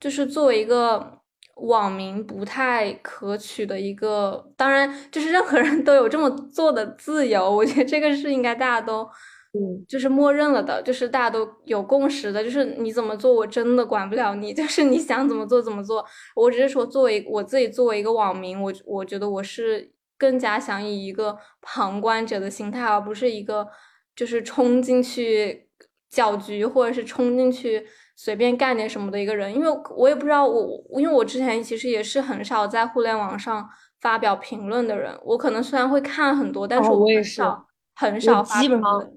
[0.00, 1.20] 就是作为一个。
[1.58, 9.08] 网民不太可取的一个，当然就是任何人都有这么做的自由，我觉得这个是应该大家都，
[9.52, 23.68] 嗯，就是默认了的，就是大家都有共识的，就是你怎么做我真的管不了你， 就是你想怎么做怎么做，我只是说作为我自己作为一个网民，我我觉得我是更加想以一个旁观者的心态，而不是一个
[24.14, 25.68] 就是冲进去
[26.10, 27.86] 搅局或者是冲进去。
[28.16, 33.68] 随便干点什么的一个人，因为我也不知道我，因为我之前其实也是很少在互联网上
[34.00, 35.12] 发表评论的人。
[35.24, 39.10] 我可能虽然会看很多，但是我很少很少发基本上，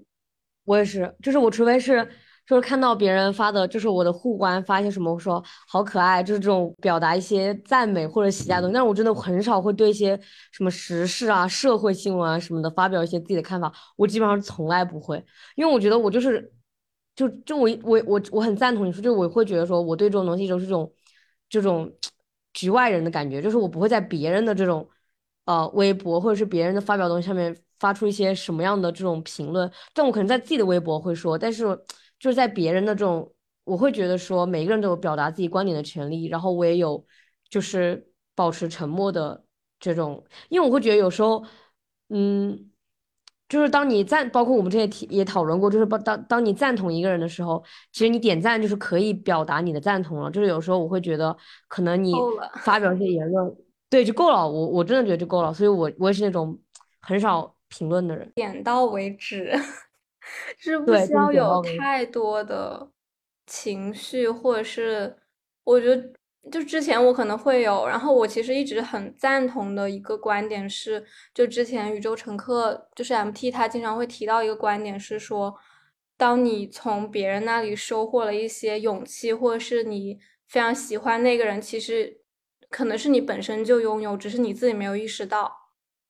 [0.66, 2.10] 我也是，就是我除非是
[2.48, 8.74] 就是看到别人发的，就是我的互关发一些什么，说好可爱，就是这种表达一些赞美或者喜爱的东西。
[8.74, 10.20] 但是我真的很少会对一些
[10.52, 13.72] 什么时事啊、社会新闻啊什么的发表一些自己的看法。
[13.96, 15.24] 我基本上从来不会，
[15.56, 16.52] 因为我觉得我就是。
[17.18, 20.94] 就就我我我我很赞同你说，就我会觉得说，我对这种东西都是这种
[21.50, 21.92] 这种
[22.54, 24.88] 局外人的感觉，就是我不会在别人的这种
[25.46, 31.66] 呃微博或者是别人的发表东西上面发出一些什么样的这种评论，但我可能在自己的微博会说，但是
[32.20, 37.06] 就是在别人的这种，我会觉得说，每个人都有表达自己观点的权利，然后我也有
[37.50, 39.44] 就是保持沉默的
[39.80, 41.44] 这种，因为我会觉得有时候，
[42.10, 42.72] 嗯。
[43.50, 50.30] 就是当你赞，包括我们这些提也讨论过，就是当当你赞同一个人的时候，其实你点赞就是可以表达你的赞同了。
[50.30, 51.34] 就是有时候我会觉得，
[51.70, 52.12] 可能你
[52.60, 53.56] 发表一些言论，
[53.90, 54.46] 对就够了。
[54.46, 55.54] 我我真的觉得就够了。
[55.54, 56.60] 所以，我我也是那种
[57.00, 59.54] 很少评论的人，点到为止，
[60.58, 62.90] 是不需要有太多的
[63.46, 65.18] 情绪，或者是
[65.64, 66.14] 我觉得。
[66.50, 75.54] 就之前我可能会有，然后我其实一直很赞同的一个观点是，就之前宇宙乘客就是 MT 他经常会提到一个观点是说，
[76.16, 82.22] 当你从别人那里收获了一些勇气，或者是你非常喜欢那个人，其实
[82.70, 85.57] 可能是你本身就拥有，只是你自己没有意识到。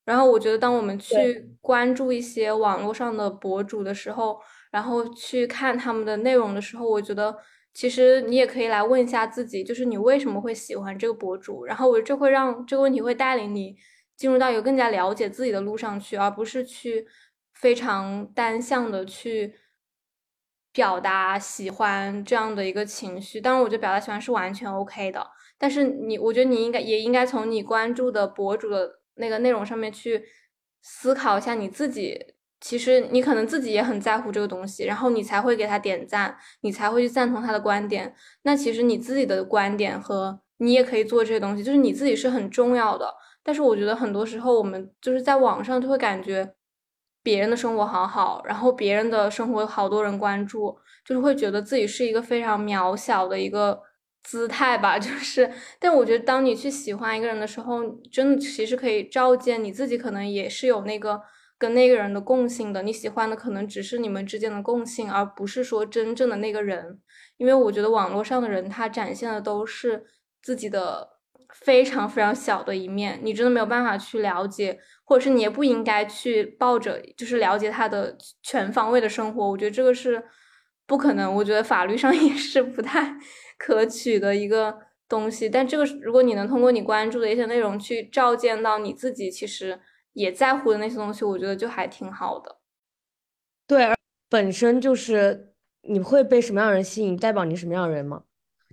[0.08, 4.40] 然后我觉得，当我们去关注一些网络上的博主的时候，
[4.72, 7.38] 然后去看他们的内容的时候，我觉得。
[7.74, 11.64] 其实你也可以来问一下自己，就是你为什么会喜欢这个博主？
[11.64, 13.76] 然后我这会让这个问题会带领你
[14.16, 17.06] 进入到一个更加了解自己的路上去，而不是去
[17.54, 19.54] 非常单向的去
[20.74, 23.40] 表达喜欢这样的一个情绪。
[23.40, 25.28] 当然，我觉得表达喜欢是完全 OK 的，
[25.60, 30.24] 但是你，我觉得你应该也应该从你关注的博主的那个内容上面去
[30.82, 32.34] 思考一下你自己。
[32.60, 38.16] 其实你可能自己也很在乎这个东西，然后你才会给他点赞，你才会去赞同他的观点。
[38.42, 43.14] 那其实你自己的观点和你也可以做这些东西，就是你自己是很重要的。
[43.44, 46.56] 但是我觉得很多时候我们就是在网上就会感觉
[47.22, 50.76] 别人的生活好好，然后别人的生活好多人关注，
[51.06, 53.80] 就是会觉得自己是一个非常渺小的一个
[54.28, 55.00] 姿态吧。
[55.00, 61.22] 就是，但我觉得当你去喜欢一个人的时候，真的其实可以照见你自己，可能也是有那个。
[61.60, 67.00] 跟那个人的共性的，你喜欢的可能只是你们之间的共性，而不是说真正的那个人。
[67.38, 70.06] 因为我觉得网络上的人他展现的都是
[70.40, 71.10] 自己的
[71.52, 79.50] 非常非常小的一面，你真的没有办法去了解，或者是你也不应该去抱着就是了解他的全方位的生活。
[79.50, 80.24] 我觉得这个是
[80.86, 83.18] 不可能，我觉得法律上 也是不太
[83.58, 84.78] 可取的一个
[85.10, 85.50] 东西。
[85.50, 89.80] 但这个如果你能通过你关注的一些内容去照见到你自己，其实。
[90.14, 92.58] 也在乎的那些东西，我觉得就还挺好的。
[93.68, 93.94] 对，
[94.28, 98.24] 本身就是你会被什么样的人吸引，代表你什么样的人吗？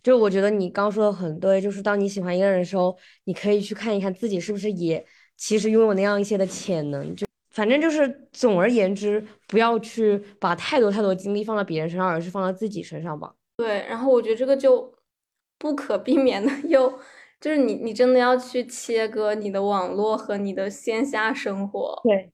[0.03, 5.05] 就我觉得你刚说的很对，就是当你喜欢一个人的时候，你可以去看一看自己是不是也
[5.37, 7.15] 其实拥有那样一些的潜能。
[7.15, 13.35] 就反正就是总而言之，不要去把太多太多精力放在别人身上，而是放在自己身上吧。
[13.57, 14.95] 对，然后我觉得这个就
[15.59, 16.99] 不可避免的 又
[17.41, 22.01] 就是你你真的要去切割你的网络和你的线下生活。
[22.05, 22.31] 对。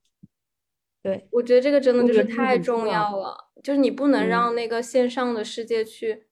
[1.02, 6.26] 对，我觉得这个真的就是太重要了，就是你不能让那个线上的世界去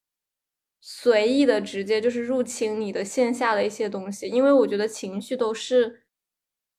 [0.82, 6.02] 随意的直接就是入侵你的线下的一些东西，因为我觉得情绪都是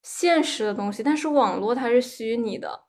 [0.04, 2.84] 现实的东西，但是网络它是虚拟的，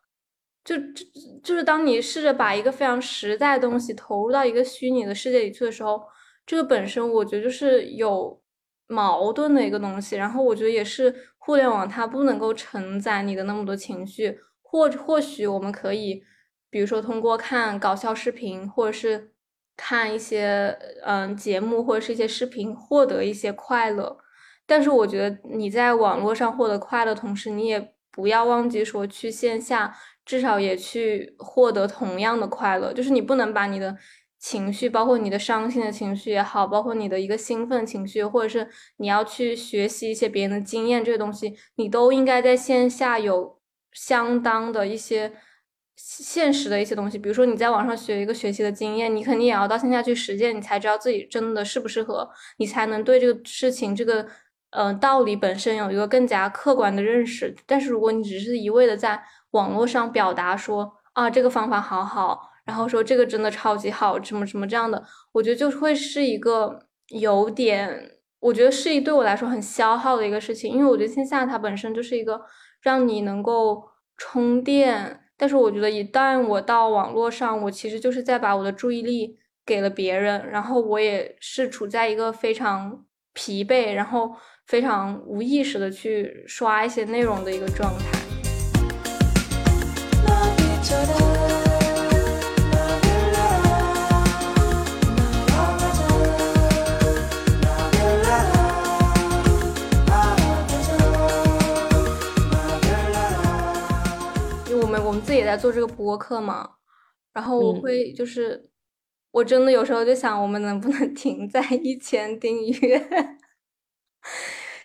[0.70, 1.04] 就就
[1.42, 6.00] 就是当你试着把一个非常实在的东西投入到一个虚拟的世界里去的时候，
[6.46, 8.40] 这个本身我觉得就是有
[8.86, 14.38] 矛盾的一个东西，然后我觉得也是互联网它不能够承载你的那么多情绪。
[14.62, 16.22] 或或许我们可以，
[16.70, 19.32] 比如说通过看搞笑视频，或者是
[19.76, 24.18] 看一些嗯节目，或者是一些视频，获得一些快乐。
[24.66, 29.96] 但是我觉得你在网络上获得快乐同时，你也不要忘记说去线下，
[30.30, 32.92] 至少也去获得同样的快乐。
[32.92, 33.96] 就是你不能把你的
[34.38, 43.58] 情绪，包括你的伤心的情绪也好，包括你的一个兴奋情绪，或者是你要去学习一些别人的经验这些东西，你都应该在线下有。
[43.92, 45.32] 相当的一些
[45.96, 54.24] 现实的一些东西，比如说你在网上学一个学习的经验，你肯定也要到线下去实践，你才知道自己真的适不适合，你才能对这个事情这个
[54.70, 57.52] 呃道理本身有一个更加客观的认识。
[57.66, 59.20] 但是如果你只是一味的在
[59.52, 72.40] 网络上表达说啊这个方法好好，然后说这个真的超级好，什么什么这样的，我觉得就会是一个有点，我觉得是一对我来说很消耗的一个事情，因为我觉得线下它本身就是一个。
[72.82, 79.36] 让你能够充电，但是我觉得一旦我到网络上，我其实就是在把我的注意力
[79.66, 84.34] 给了别人，然后我也是处在一个非常疲惫，然后
[84.66, 88.19] 非常无意识的去刷一些内容的一个状态。
[105.10, 106.76] 我们自己也在做这个播客嘛，
[107.32, 108.70] 然后我会就是，
[109.32, 113.36] 我真的有时候就想，我们能不能停在一千订阅？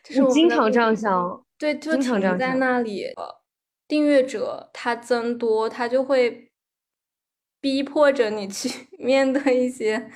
[0.04, 3.14] 就是我经常这样想，对，就停在那里。
[3.88, 6.52] 订阅者他增多，他就会
[7.62, 10.10] 逼迫着你去 面对一些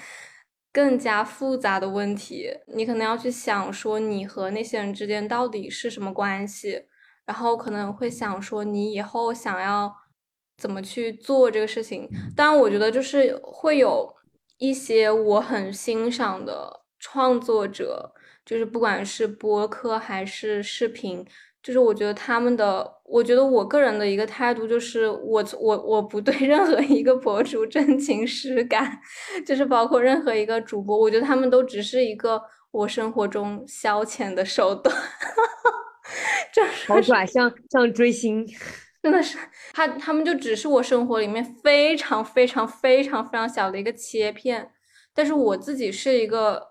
[0.74, 2.50] 更加复杂的问题。
[2.74, 6.86] 你可能要去想说，你和那些人之间到底是什么关系？
[7.30, 9.94] 然后可能会想说，你以后想要
[10.58, 12.10] 怎么去做这个事情？
[12.36, 14.12] 当然，我觉得就是会有
[14.58, 18.12] 一些我很欣赏的创作者，
[18.44, 21.24] 就是不管是播客还是视频，
[21.62, 29.00] 就是我觉得他们的，我觉得我个人的一个态度就是，我我我不对 任何一个博主真情实感，
[29.46, 34.96] 就是包括任何一个主播，我觉得他们都只是一个我生活中消遣的手段。
[36.88, 38.46] 好拽，像像追星，
[39.02, 39.38] 真的是
[39.74, 44.72] 他他们就只是我生活里面非常非常非常非常小的一个切片，
[45.14, 46.70] 但是我自己是一个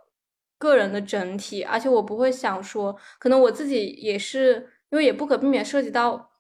[0.59, 6.31] 个人的整体，而且我不会想说，可能我自己也是，因为也不可避免涉及到，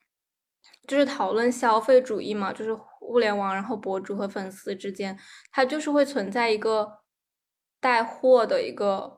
[0.86, 5.18] 就是讨论消费主义嘛，就是互联网，然后博主和粉丝之间，
[5.50, 6.98] 它就是会存在一个
[7.80, 9.17] 带货的一个。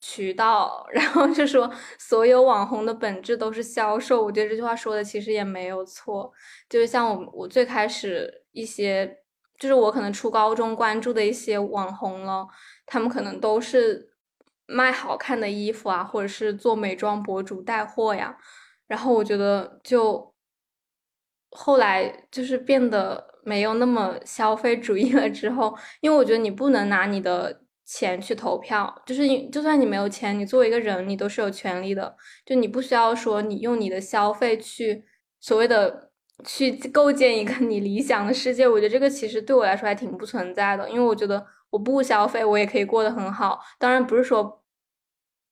[0.00, 4.24] 渠道，然后就说所有网红的本质都是销售。
[4.24, 6.32] 我觉得这句话说的其实也没有错。
[6.70, 9.18] 就是像我，我最开始一些，
[9.58, 12.46] 就是我可能初高中关注的一些网红了，
[12.86, 14.14] 他们可能都是
[14.66, 18.38] 卖好看的衣服啊，或者是做美妆博主带货呀。
[18.86, 20.34] 然后我觉得就
[21.50, 25.28] 后来就是变得没有那么消费主义了。
[25.28, 27.62] 之后，因为我觉得你不能拿你的。
[27.92, 32.16] 钱去投票，就是你，就算你没有钱，你作为一个人，你都是有权利的。
[32.46, 35.04] 就你不需要说你用你的消费去
[35.40, 36.12] 所谓的
[36.44, 38.68] 去构建一个你理想的世界。
[38.68, 43.58] 我觉得这个其实对我来说还挺不存在的，因为我觉得我不消费，我也可以过得很好。
[43.76, 44.62] 当然不是说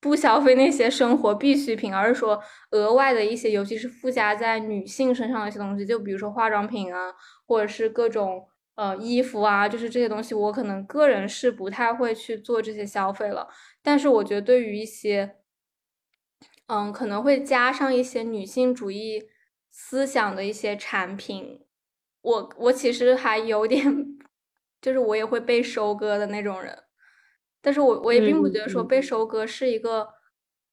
[0.00, 7.12] 不消费那些生活必需品，而是说额外的一些，尤其是附加在女性身上的一些东西，就比如说化妆品啊，
[7.48, 8.46] 或者是各种。
[8.78, 13.48] 呃，衣服啊，就是这些东西，我可能个人是不太会去做这些消费了。
[13.82, 15.34] 但是我觉得，对于一些，
[16.68, 19.28] 嗯，可能会加上一些女性主义
[19.68, 21.66] 思想的一些产品，
[22.22, 24.16] 我我其实还有点，
[24.80, 26.84] 就是我也会被收割的那种人，
[27.60, 29.02] 但是我我也并不觉得说被。
[29.02, 30.08] 收割是一个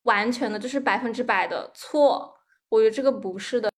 [0.03, 2.37] 完全的，就是百分之百的错，
[2.69, 3.71] 我觉得这个不是的，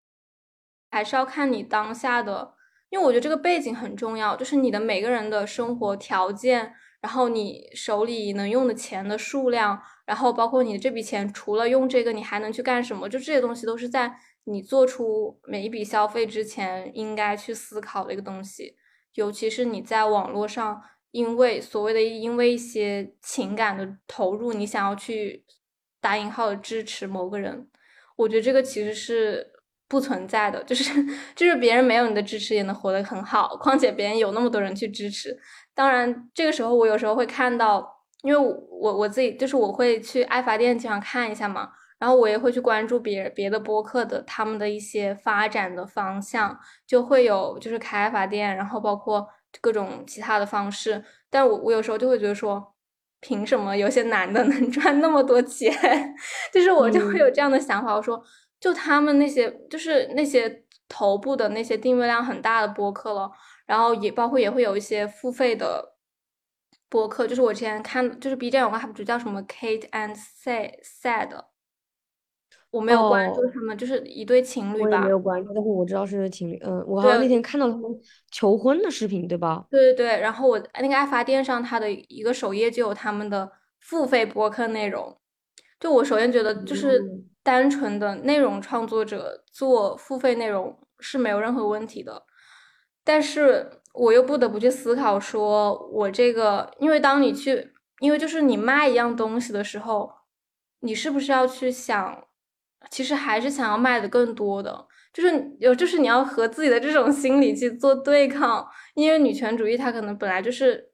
[0.91, 2.56] 还是要看你当下的，
[2.91, 14.17] 因为我觉得这个背景很重要，就是你的每个人的生活条件，然后你手里能用的钱的数量，然后包括你这笔钱除了用这个，你还能去干什么，就这些东西都是在。
[14.49, 18.77] 你做出每一笔消费之前，应该去思考的一个东西，
[19.15, 20.81] 尤其是你在网络上，
[21.11, 25.45] 因为所谓的因为一些情感的投入，你想要去
[26.01, 27.69] 打引号的支持某个人，
[28.15, 29.45] 我觉得这个其实是
[29.89, 30.85] 不存在的，就是
[31.37, 35.37] 就是别人没有你的支持也能活得很好，况且别人有那么多人去支持。
[35.75, 37.87] 当然，这个时候我有时候会看到，
[38.23, 41.71] 因为我我自己就是我会去爱发电经常看一下嘛。
[41.99, 49.27] 然后我也会去关注别别的播客的他们的一些发展的方向，就会有就是开发店，然后包括
[49.63, 51.03] 各种其他的方式。
[51.31, 52.75] 但我我有时候就会觉得说，
[53.21, 55.73] 凭什么有些男的能赚那么多钱？
[56.53, 58.23] 就是我就会有这样的想法，我说
[58.61, 63.31] 就他们那些就是那些头部的那些订阅量很大的播客了，
[63.67, 65.97] 然后也包括也会有一些付费的
[66.89, 71.45] 播客，就是我之前看就是 B 站有个 UP 主叫什么 Kate and Sad Sad，。
[72.71, 74.99] 我没有关注他们，就是一对情侣吧。
[74.99, 76.61] 我没有关注，但是我知道是情侣。
[76.63, 77.91] 嗯，我好像那天看到他们
[78.31, 79.65] 求婚的视频，对吧？
[79.71, 80.21] 对对对。
[80.21, 83.51] 然后我那个爱发电上，它的一个首页就有他们的
[83.81, 85.17] 付费播客内容。
[85.81, 87.01] 就我首先觉得，就是
[87.47, 92.25] 单纯的内容创作者做付费内容是没有任何问题的。
[93.05, 100.11] 但是我又不得不去思考，说我这个，因为当你去，因为就是你卖一样东西的时候，
[100.81, 102.25] 你是不是要去想？
[102.91, 110.91] 其实还是想要卖的更多的，就是有，就是你要和自己的这种心理去做对抗，因为女权主义它可能本来就是，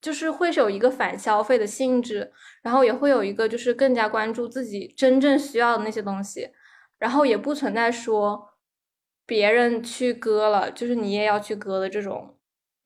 [0.00, 2.32] 就是会是有一个反消费的性质，
[2.62, 6.50] 然后也会有一个就是更加关注自己真正需要的那些东西，
[6.98, 8.50] 然后也不存在说
[9.26, 12.36] 别人去割了，就是你也要去割的这种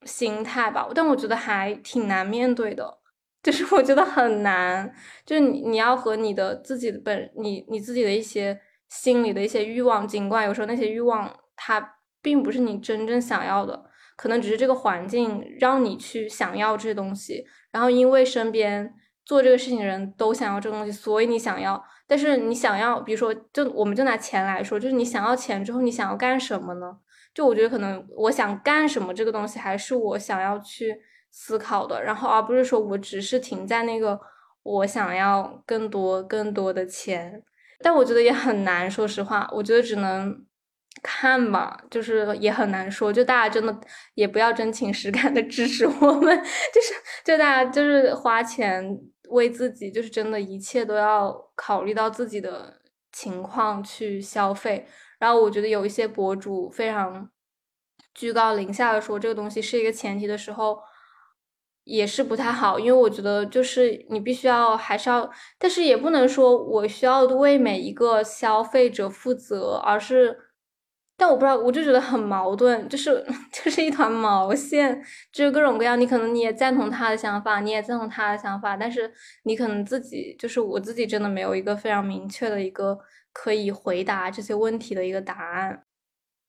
[0.05, 2.99] 心态吧，但我觉得还挺难面对的。
[3.43, 4.95] 就是我觉得很难，
[5.27, 8.57] 就是你你要和你的自己的本你你自己的一些
[8.89, 13.85] 心里的一些欲望，尽管有时候那些欲望它并不是你真正想要的，
[14.17, 18.93] 可能只是这个环境让你去想要这些东西，然后因为身边
[19.25, 21.83] 做这个事情的人都想要这个东西，所以你想要。
[22.07, 26.97] 但是你想要，比如说，就我们就拿钱来说，就是你想要钱之后，你想要干什么呢？
[27.35, 30.97] 就我觉得可能我想干什么这个东西，还是我想要去。
[31.35, 34.21] 思考的，然后而不是说我只是停在那个
[34.65, 37.43] 我想要更多更多的钱，
[37.81, 40.45] 但我觉得也很难，说实话，我觉得只能
[41.03, 43.77] 看吧，就是也很难说，就大家真的
[44.15, 46.37] 也不要真情实感的支持我们，
[46.73, 46.95] 就是
[47.25, 48.99] 就大家就是花钱
[49.31, 52.81] 为自己，就是真的一切都要考虑到自己的
[53.13, 54.87] 情况去消费，
[55.19, 57.29] 然后我觉得有一些博主非常
[58.15, 60.79] 居高临下的说这个东西是一个前提的时候。
[61.85, 65.29] 也是不太好，因为我觉得就是你必须要还是要，
[65.59, 70.39] 但是也不能说我需要为每一个消费者负责，而是，
[71.23, 75.01] 但我不知道，我就觉得很矛盾，就是 就是一团毛线，
[75.31, 79.09] 就是各种各样，你可能你也赞同他的想法，你也赞同他的想法，但是
[79.45, 82.99] 你可能自己就是我自己真的没有一个非常明确的一个
[83.33, 85.85] 可以回答这些问题的一个答案。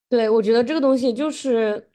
[0.09, 1.91] 对，我觉得这个东西就是，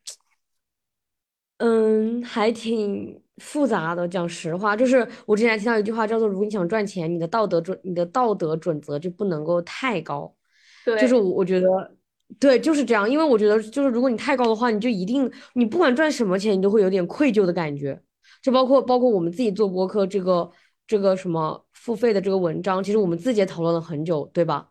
[1.56, 3.20] 嗯，还挺。
[3.38, 10.34] 复杂的，讲实话，就是我之前听到一句话叫做：“如果你想赚钱，你的道德准，你的道德准则就不能够太高。”
[10.84, 11.66] 对，就是我我觉得，
[12.38, 13.10] 对，就是这样。
[13.10, 18.00] 因为我觉得，就是如果你太高的话，你就一定，你不管赚什么钱，你都会有点愧疚的感觉。
[18.42, 20.48] 就包括包括我们自己做播客，这个
[20.86, 24.68] 这个什么付费的这个文章，其实我们自己也讨论了很久，对吧？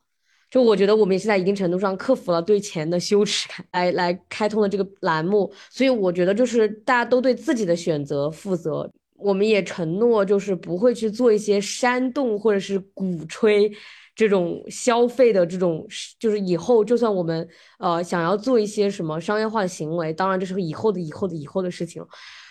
[0.50, 5.52] 就我觉得我们也是在一定程度上克服了对钱的羞耻感，来来开通了这个栏目。
[5.70, 13.70] 所以我觉得就是大家都对自己的选择负责，我们也承诺就是不会去做一些煽动或者是鼓吹
[14.18, 15.88] 这种消费的这种，
[16.20, 17.48] 就是以后就算我们
[17.80, 22.06] 呃想要做一些什么商业化的行为，当然这是以后的以后的以后的事情，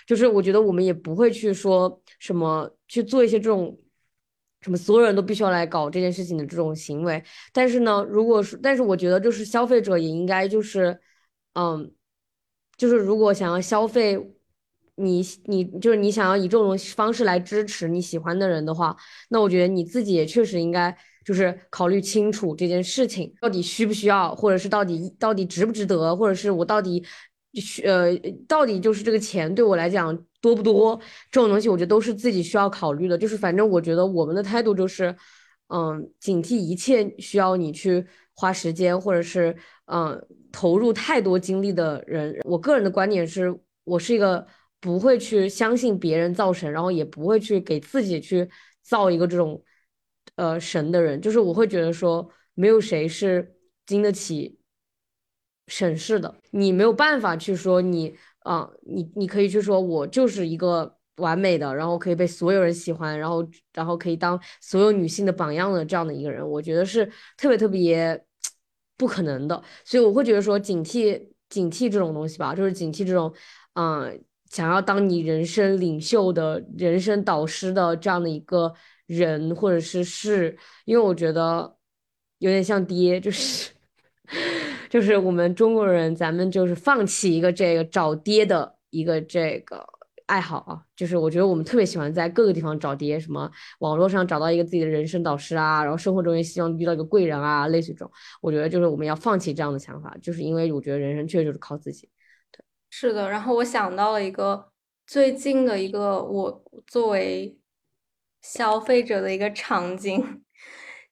[0.07, 3.79] 就是我觉得我们也不会去说什么去做一些这种。
[4.63, 10.99] 什么所有人都必须要来搞这件事情的这种行为，但是呢，如果是，但是我觉得就是消费者也应该就是，
[11.53, 11.93] 嗯，
[12.77, 14.19] 就是如果想要消费，
[14.97, 18.97] 你你就是你想要以这种方式来支持你喜欢的人的话，
[19.29, 20.97] 那我觉得你自己也确实应该
[21.27, 27.05] 就是考虑清楚这件事情到底需不需要，或者是到底到底值不值得，或者是我到底
[27.55, 28.17] 需呃，
[28.47, 30.97] 到底就是这个钱对我来讲多不多？
[31.33, 33.19] 这种东西我觉得都是自己需要考虑的。
[33.19, 35.13] 就是反正我觉得我们的态度就是，
[35.67, 39.57] 嗯，警惕一切需要你去花时间或者是
[39.87, 42.39] 嗯投入太多精力的人。
[42.45, 43.53] 我个人的观点是，
[43.83, 44.47] 我是一个
[44.81, 48.49] 不会去相信别人造神，然后也不会去给自己去
[48.83, 49.61] 造一个这种
[50.37, 51.21] 呃神的人。
[51.21, 54.59] 就是我会觉得说，没有谁是经得起。
[55.69, 67.05] 审视的，你没有办法去说你啊，你你可以去说，我就是一个完美的，然后可以被所有人喜欢，然后然后可以当所有女性的榜样的这样的一个人，我觉得是
[67.37, 68.25] 特别特别
[68.97, 69.61] 不可能的。
[69.85, 73.35] 所以我会觉得说，警惕警惕这种东西吧，就是警惕这种
[73.75, 78.73] 嗯，想要当你人生领袖的人生导师的这样的一个
[79.07, 81.77] 人或者是事，因为我觉得
[82.39, 83.71] 有点像爹，就是。
[84.91, 89.87] 就是我们中国人，咱们就是放弃一个这个找爹的一个这个
[90.27, 90.83] 爱好啊。
[90.97, 93.49] 就是我觉得我们特别喜欢在各个地方找爹，什么
[93.79, 98.11] 网络上找到一个自己的人生导师啊，然后生活中也希望遇到一个贵人啊，类似这种。
[98.41, 102.09] 我觉得就是我们要放弃这样的想法，就是因为我觉得人生确实就是靠自己。
[102.51, 103.31] 对，是的。
[103.31, 104.73] 然后我想到了一个
[105.07, 107.57] 最近的一个我作为
[108.53, 110.43] 消费者的一个场景。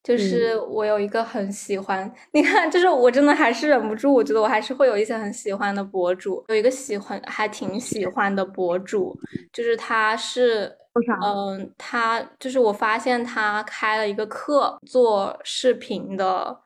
[0.03, 9.18] 就是我有一个很喜欢，你看，就是我真的还是忍不住，我觉得我还是会有一些很喜欢的博主，有一个喜欢还挺喜欢的博主，
[9.51, 10.70] 就是他是，
[11.24, 16.61] 嗯，他就是我发现他开了一个课，做视频的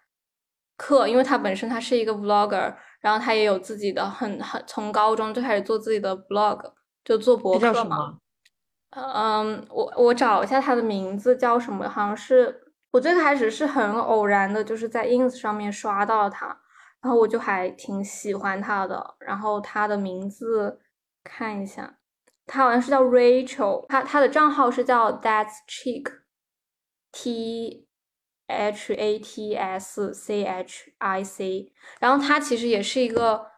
[0.76, 6.72] 课，因为他本身他是一个 vlogger，然后他也有自己的很很从高中就开始做自己的 vlog，
[7.04, 8.18] 就做博客嘛，
[8.90, 12.64] 嗯，我我找一下他的名字叫什么，好像是。
[12.90, 16.46] 我最开始是很偶然的，就是在 ins 上面刷到他，
[17.02, 19.14] 然后我就还挺喜欢他的。
[19.18, 20.80] 然后他的名字
[21.22, 21.98] 看一下，
[22.46, 25.52] 他好像是叫 Rachel，他他的账号是叫 That's
[27.12, 27.86] Chick，T
[28.46, 31.74] H A T S C H I C。
[32.00, 33.48] 然后他其实也是一个，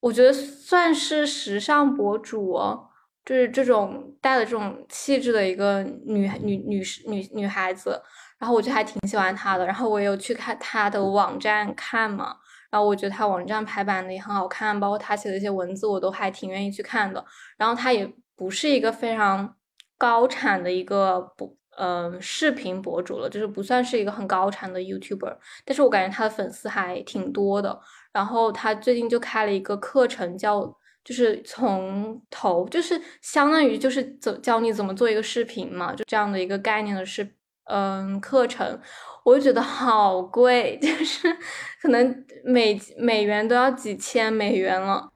[0.00, 2.88] 我觉得算是时尚博主哦，
[3.24, 8.00] 就是这种带了这种气质的一个女女女女女孩子。
[8.38, 12.36] 然后我就还挺喜欢她的，然后我有去看她的网站看嘛，
[12.70, 17.24] 然后我觉得她网站排版的也很好看，包括她写的一些文字我都还挺愿意去看的。
[17.56, 19.54] 然后她也不是一个非常
[19.96, 27.80] 高产的一个博，嗯，视频博主了，就是不算是一个很高产的 YouTuber，但是我感觉他的粉丝还挺多的。
[28.12, 37.34] 然后他最近就开了一个课程，叫就是从头，就是相当于就是怎教你怎么做一个视频嘛，就这样的一个概念的视。
[37.64, 38.78] 嗯，课程
[39.24, 41.32] 我就觉得好贵， 就是
[41.80, 45.10] 可能每美元都要几千美元了。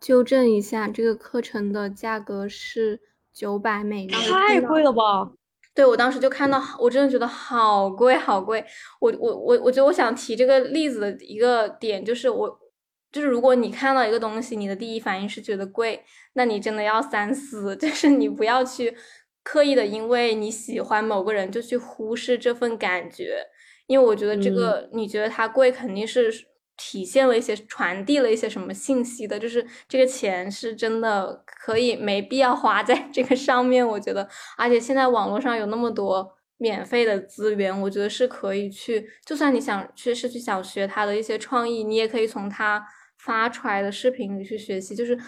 [0.00, 3.00] 纠正一下，这个课程的价格是
[3.32, 5.30] 九百美元，太贵了吧？
[5.72, 8.62] 对，我当时就看到，我真的觉得好贵，好贵。
[9.00, 12.58] 我我我我觉得我想提这个例子的一个点就是，我
[13.14, 16.04] 就是如果你看到一个东西，你的第一反应是觉得贵，
[16.34, 18.94] 那你真的要三思， 就是你不要去。
[19.46, 23.36] 刻意的，因为你喜欢某个人，就去忽视这份感觉。
[23.86, 26.32] 因为我觉得这个，你觉得它贵，肯定是
[26.78, 29.38] 体现了一些、传递了一些什么信息的。
[29.38, 33.86] 就是这个钱是真的可以没必要花在这个上面。
[33.86, 39.06] 我觉得，而且现在网络上有那么多免费的资源，我觉得是可以去。
[39.26, 42.82] 就算你想去是去想学他的一些创意，你也可以从他
[43.24, 44.94] 发出来的视频里去学习。
[44.94, 45.18] 就是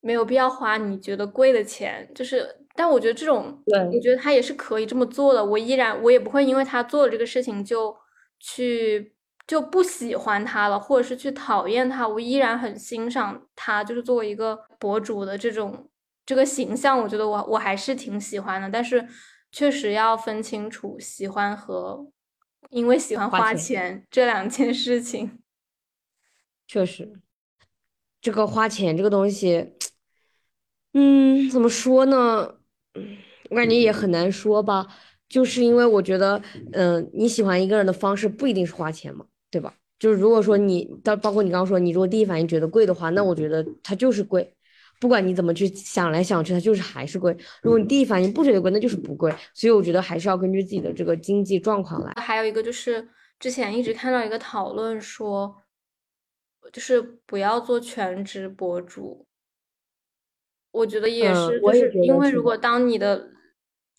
[0.00, 2.62] 没有必要花你觉得贵的钱，就是。
[2.78, 3.58] 但我觉得这种，
[3.90, 5.42] 我觉得他也是可以这么做的。
[5.42, 7.96] 我依然，我也不会因为他做了这个事情就
[8.38, 9.14] 去
[9.46, 12.06] 就不喜欢他了，或者是去讨厌他。
[12.06, 15.88] 我依然很欣赏他，就是作为一个博主的这种
[16.26, 18.68] 这个形象，我觉得我我还是挺喜欢的。
[18.68, 19.08] 但是
[19.50, 22.06] 确实要分清楚喜欢和
[22.68, 25.38] 因为喜欢花钱这两件事情。
[26.66, 27.10] 确实，
[28.26, 29.74] 这个花钱这个东西，
[30.94, 32.56] 嗯，怎么说呢？
[33.50, 34.84] 我感觉也很难说吧，
[35.28, 39.72] 就是因为我觉得，嗯，你喜欢一个人的方式不一定是花钱嘛，对吧？
[40.00, 44.52] 就是如果说你到包括你刚刚说，你如果第一反应觉得贵的话，那我觉得它就是贵，
[45.00, 47.32] 不管你怎么去想来想去，它就是还是贵。
[47.62, 49.32] 如果你第一反应不觉得贵，那就是不贵。
[49.54, 52.12] 所以我觉得还是要根据自己的这个经济状况来。
[52.16, 53.06] 还有一个就是
[53.38, 55.54] 之前一直看到一个讨论说，
[56.72, 59.26] 就是不要做全职博主。
[60.72, 63.30] 我觉得也是，就是因为如果当你的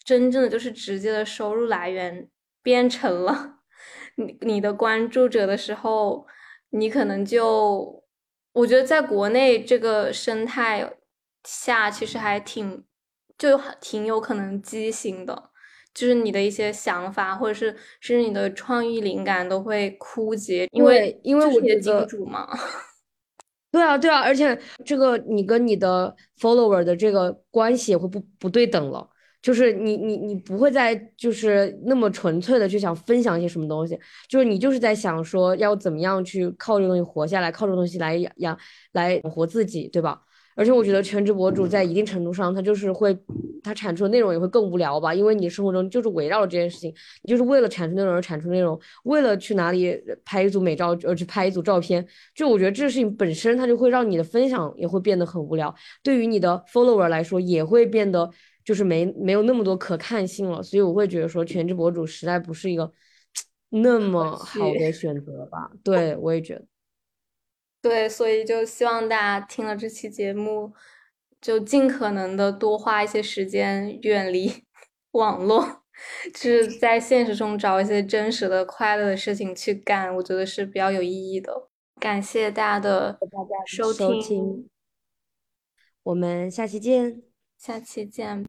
[0.04, 2.30] 真正的就是直接的收入来源
[2.62, 3.60] 变成了
[4.16, 6.28] 你你的关注者的时候，
[6.70, 8.04] 你可能就
[8.54, 10.98] 我觉得在国内这个生态
[11.44, 12.86] 下，其实还挺
[13.38, 15.47] 就挺有可能畸形的，
[15.98, 22.48] 就是你的一些想法，或者是甚至你的创意灵感都会枯竭，因为因为我觉得金主嘛。
[23.72, 29.10] 对啊，对啊，而且这个你跟你的 follower 的这个关系也会不不对等了，
[29.42, 38.58] 就是你你你不会再就是那么纯粹的去想分享一些什么东西，就是你就是在想说要怎么样去靠这个东西活下来，靠这个东西来养
[38.92, 40.22] 来养活自己，对吧？
[40.58, 43.16] 而且我觉得全职博主在一定程度上，他就是会，
[43.62, 46.92] 他产出的内容也会更无聊吧，因为你生活中就是围绕着这件事情，
[47.22, 49.96] 你就是为了产出内容而产出内容，为了去哪里
[50.26, 52.04] 拍一组美照而去拍一组照片，
[52.34, 58.28] 就我觉得这个事情本身它就会让你的分享也会变得很无聊，对于你的 follower 来说也会变得
[58.66, 62.92] 就是没没有那么多可看性了，所以我会觉得说全职博主实在不是一个
[63.70, 66.66] 那么好的选择吧，对 我也觉得。
[67.82, 70.74] 对，所以就希望大家听了这期节目，
[71.40, 74.52] 就尽可能的多花一些时间远离
[75.12, 75.84] 网络，
[76.34, 81.70] 就是在现实中找一些真实的快乐的事情去干，我觉得是比较有意义的。
[82.00, 83.18] 感谢大家的
[83.66, 84.70] 收听，
[86.04, 87.24] 我们下期见，
[87.58, 88.44] 下期见。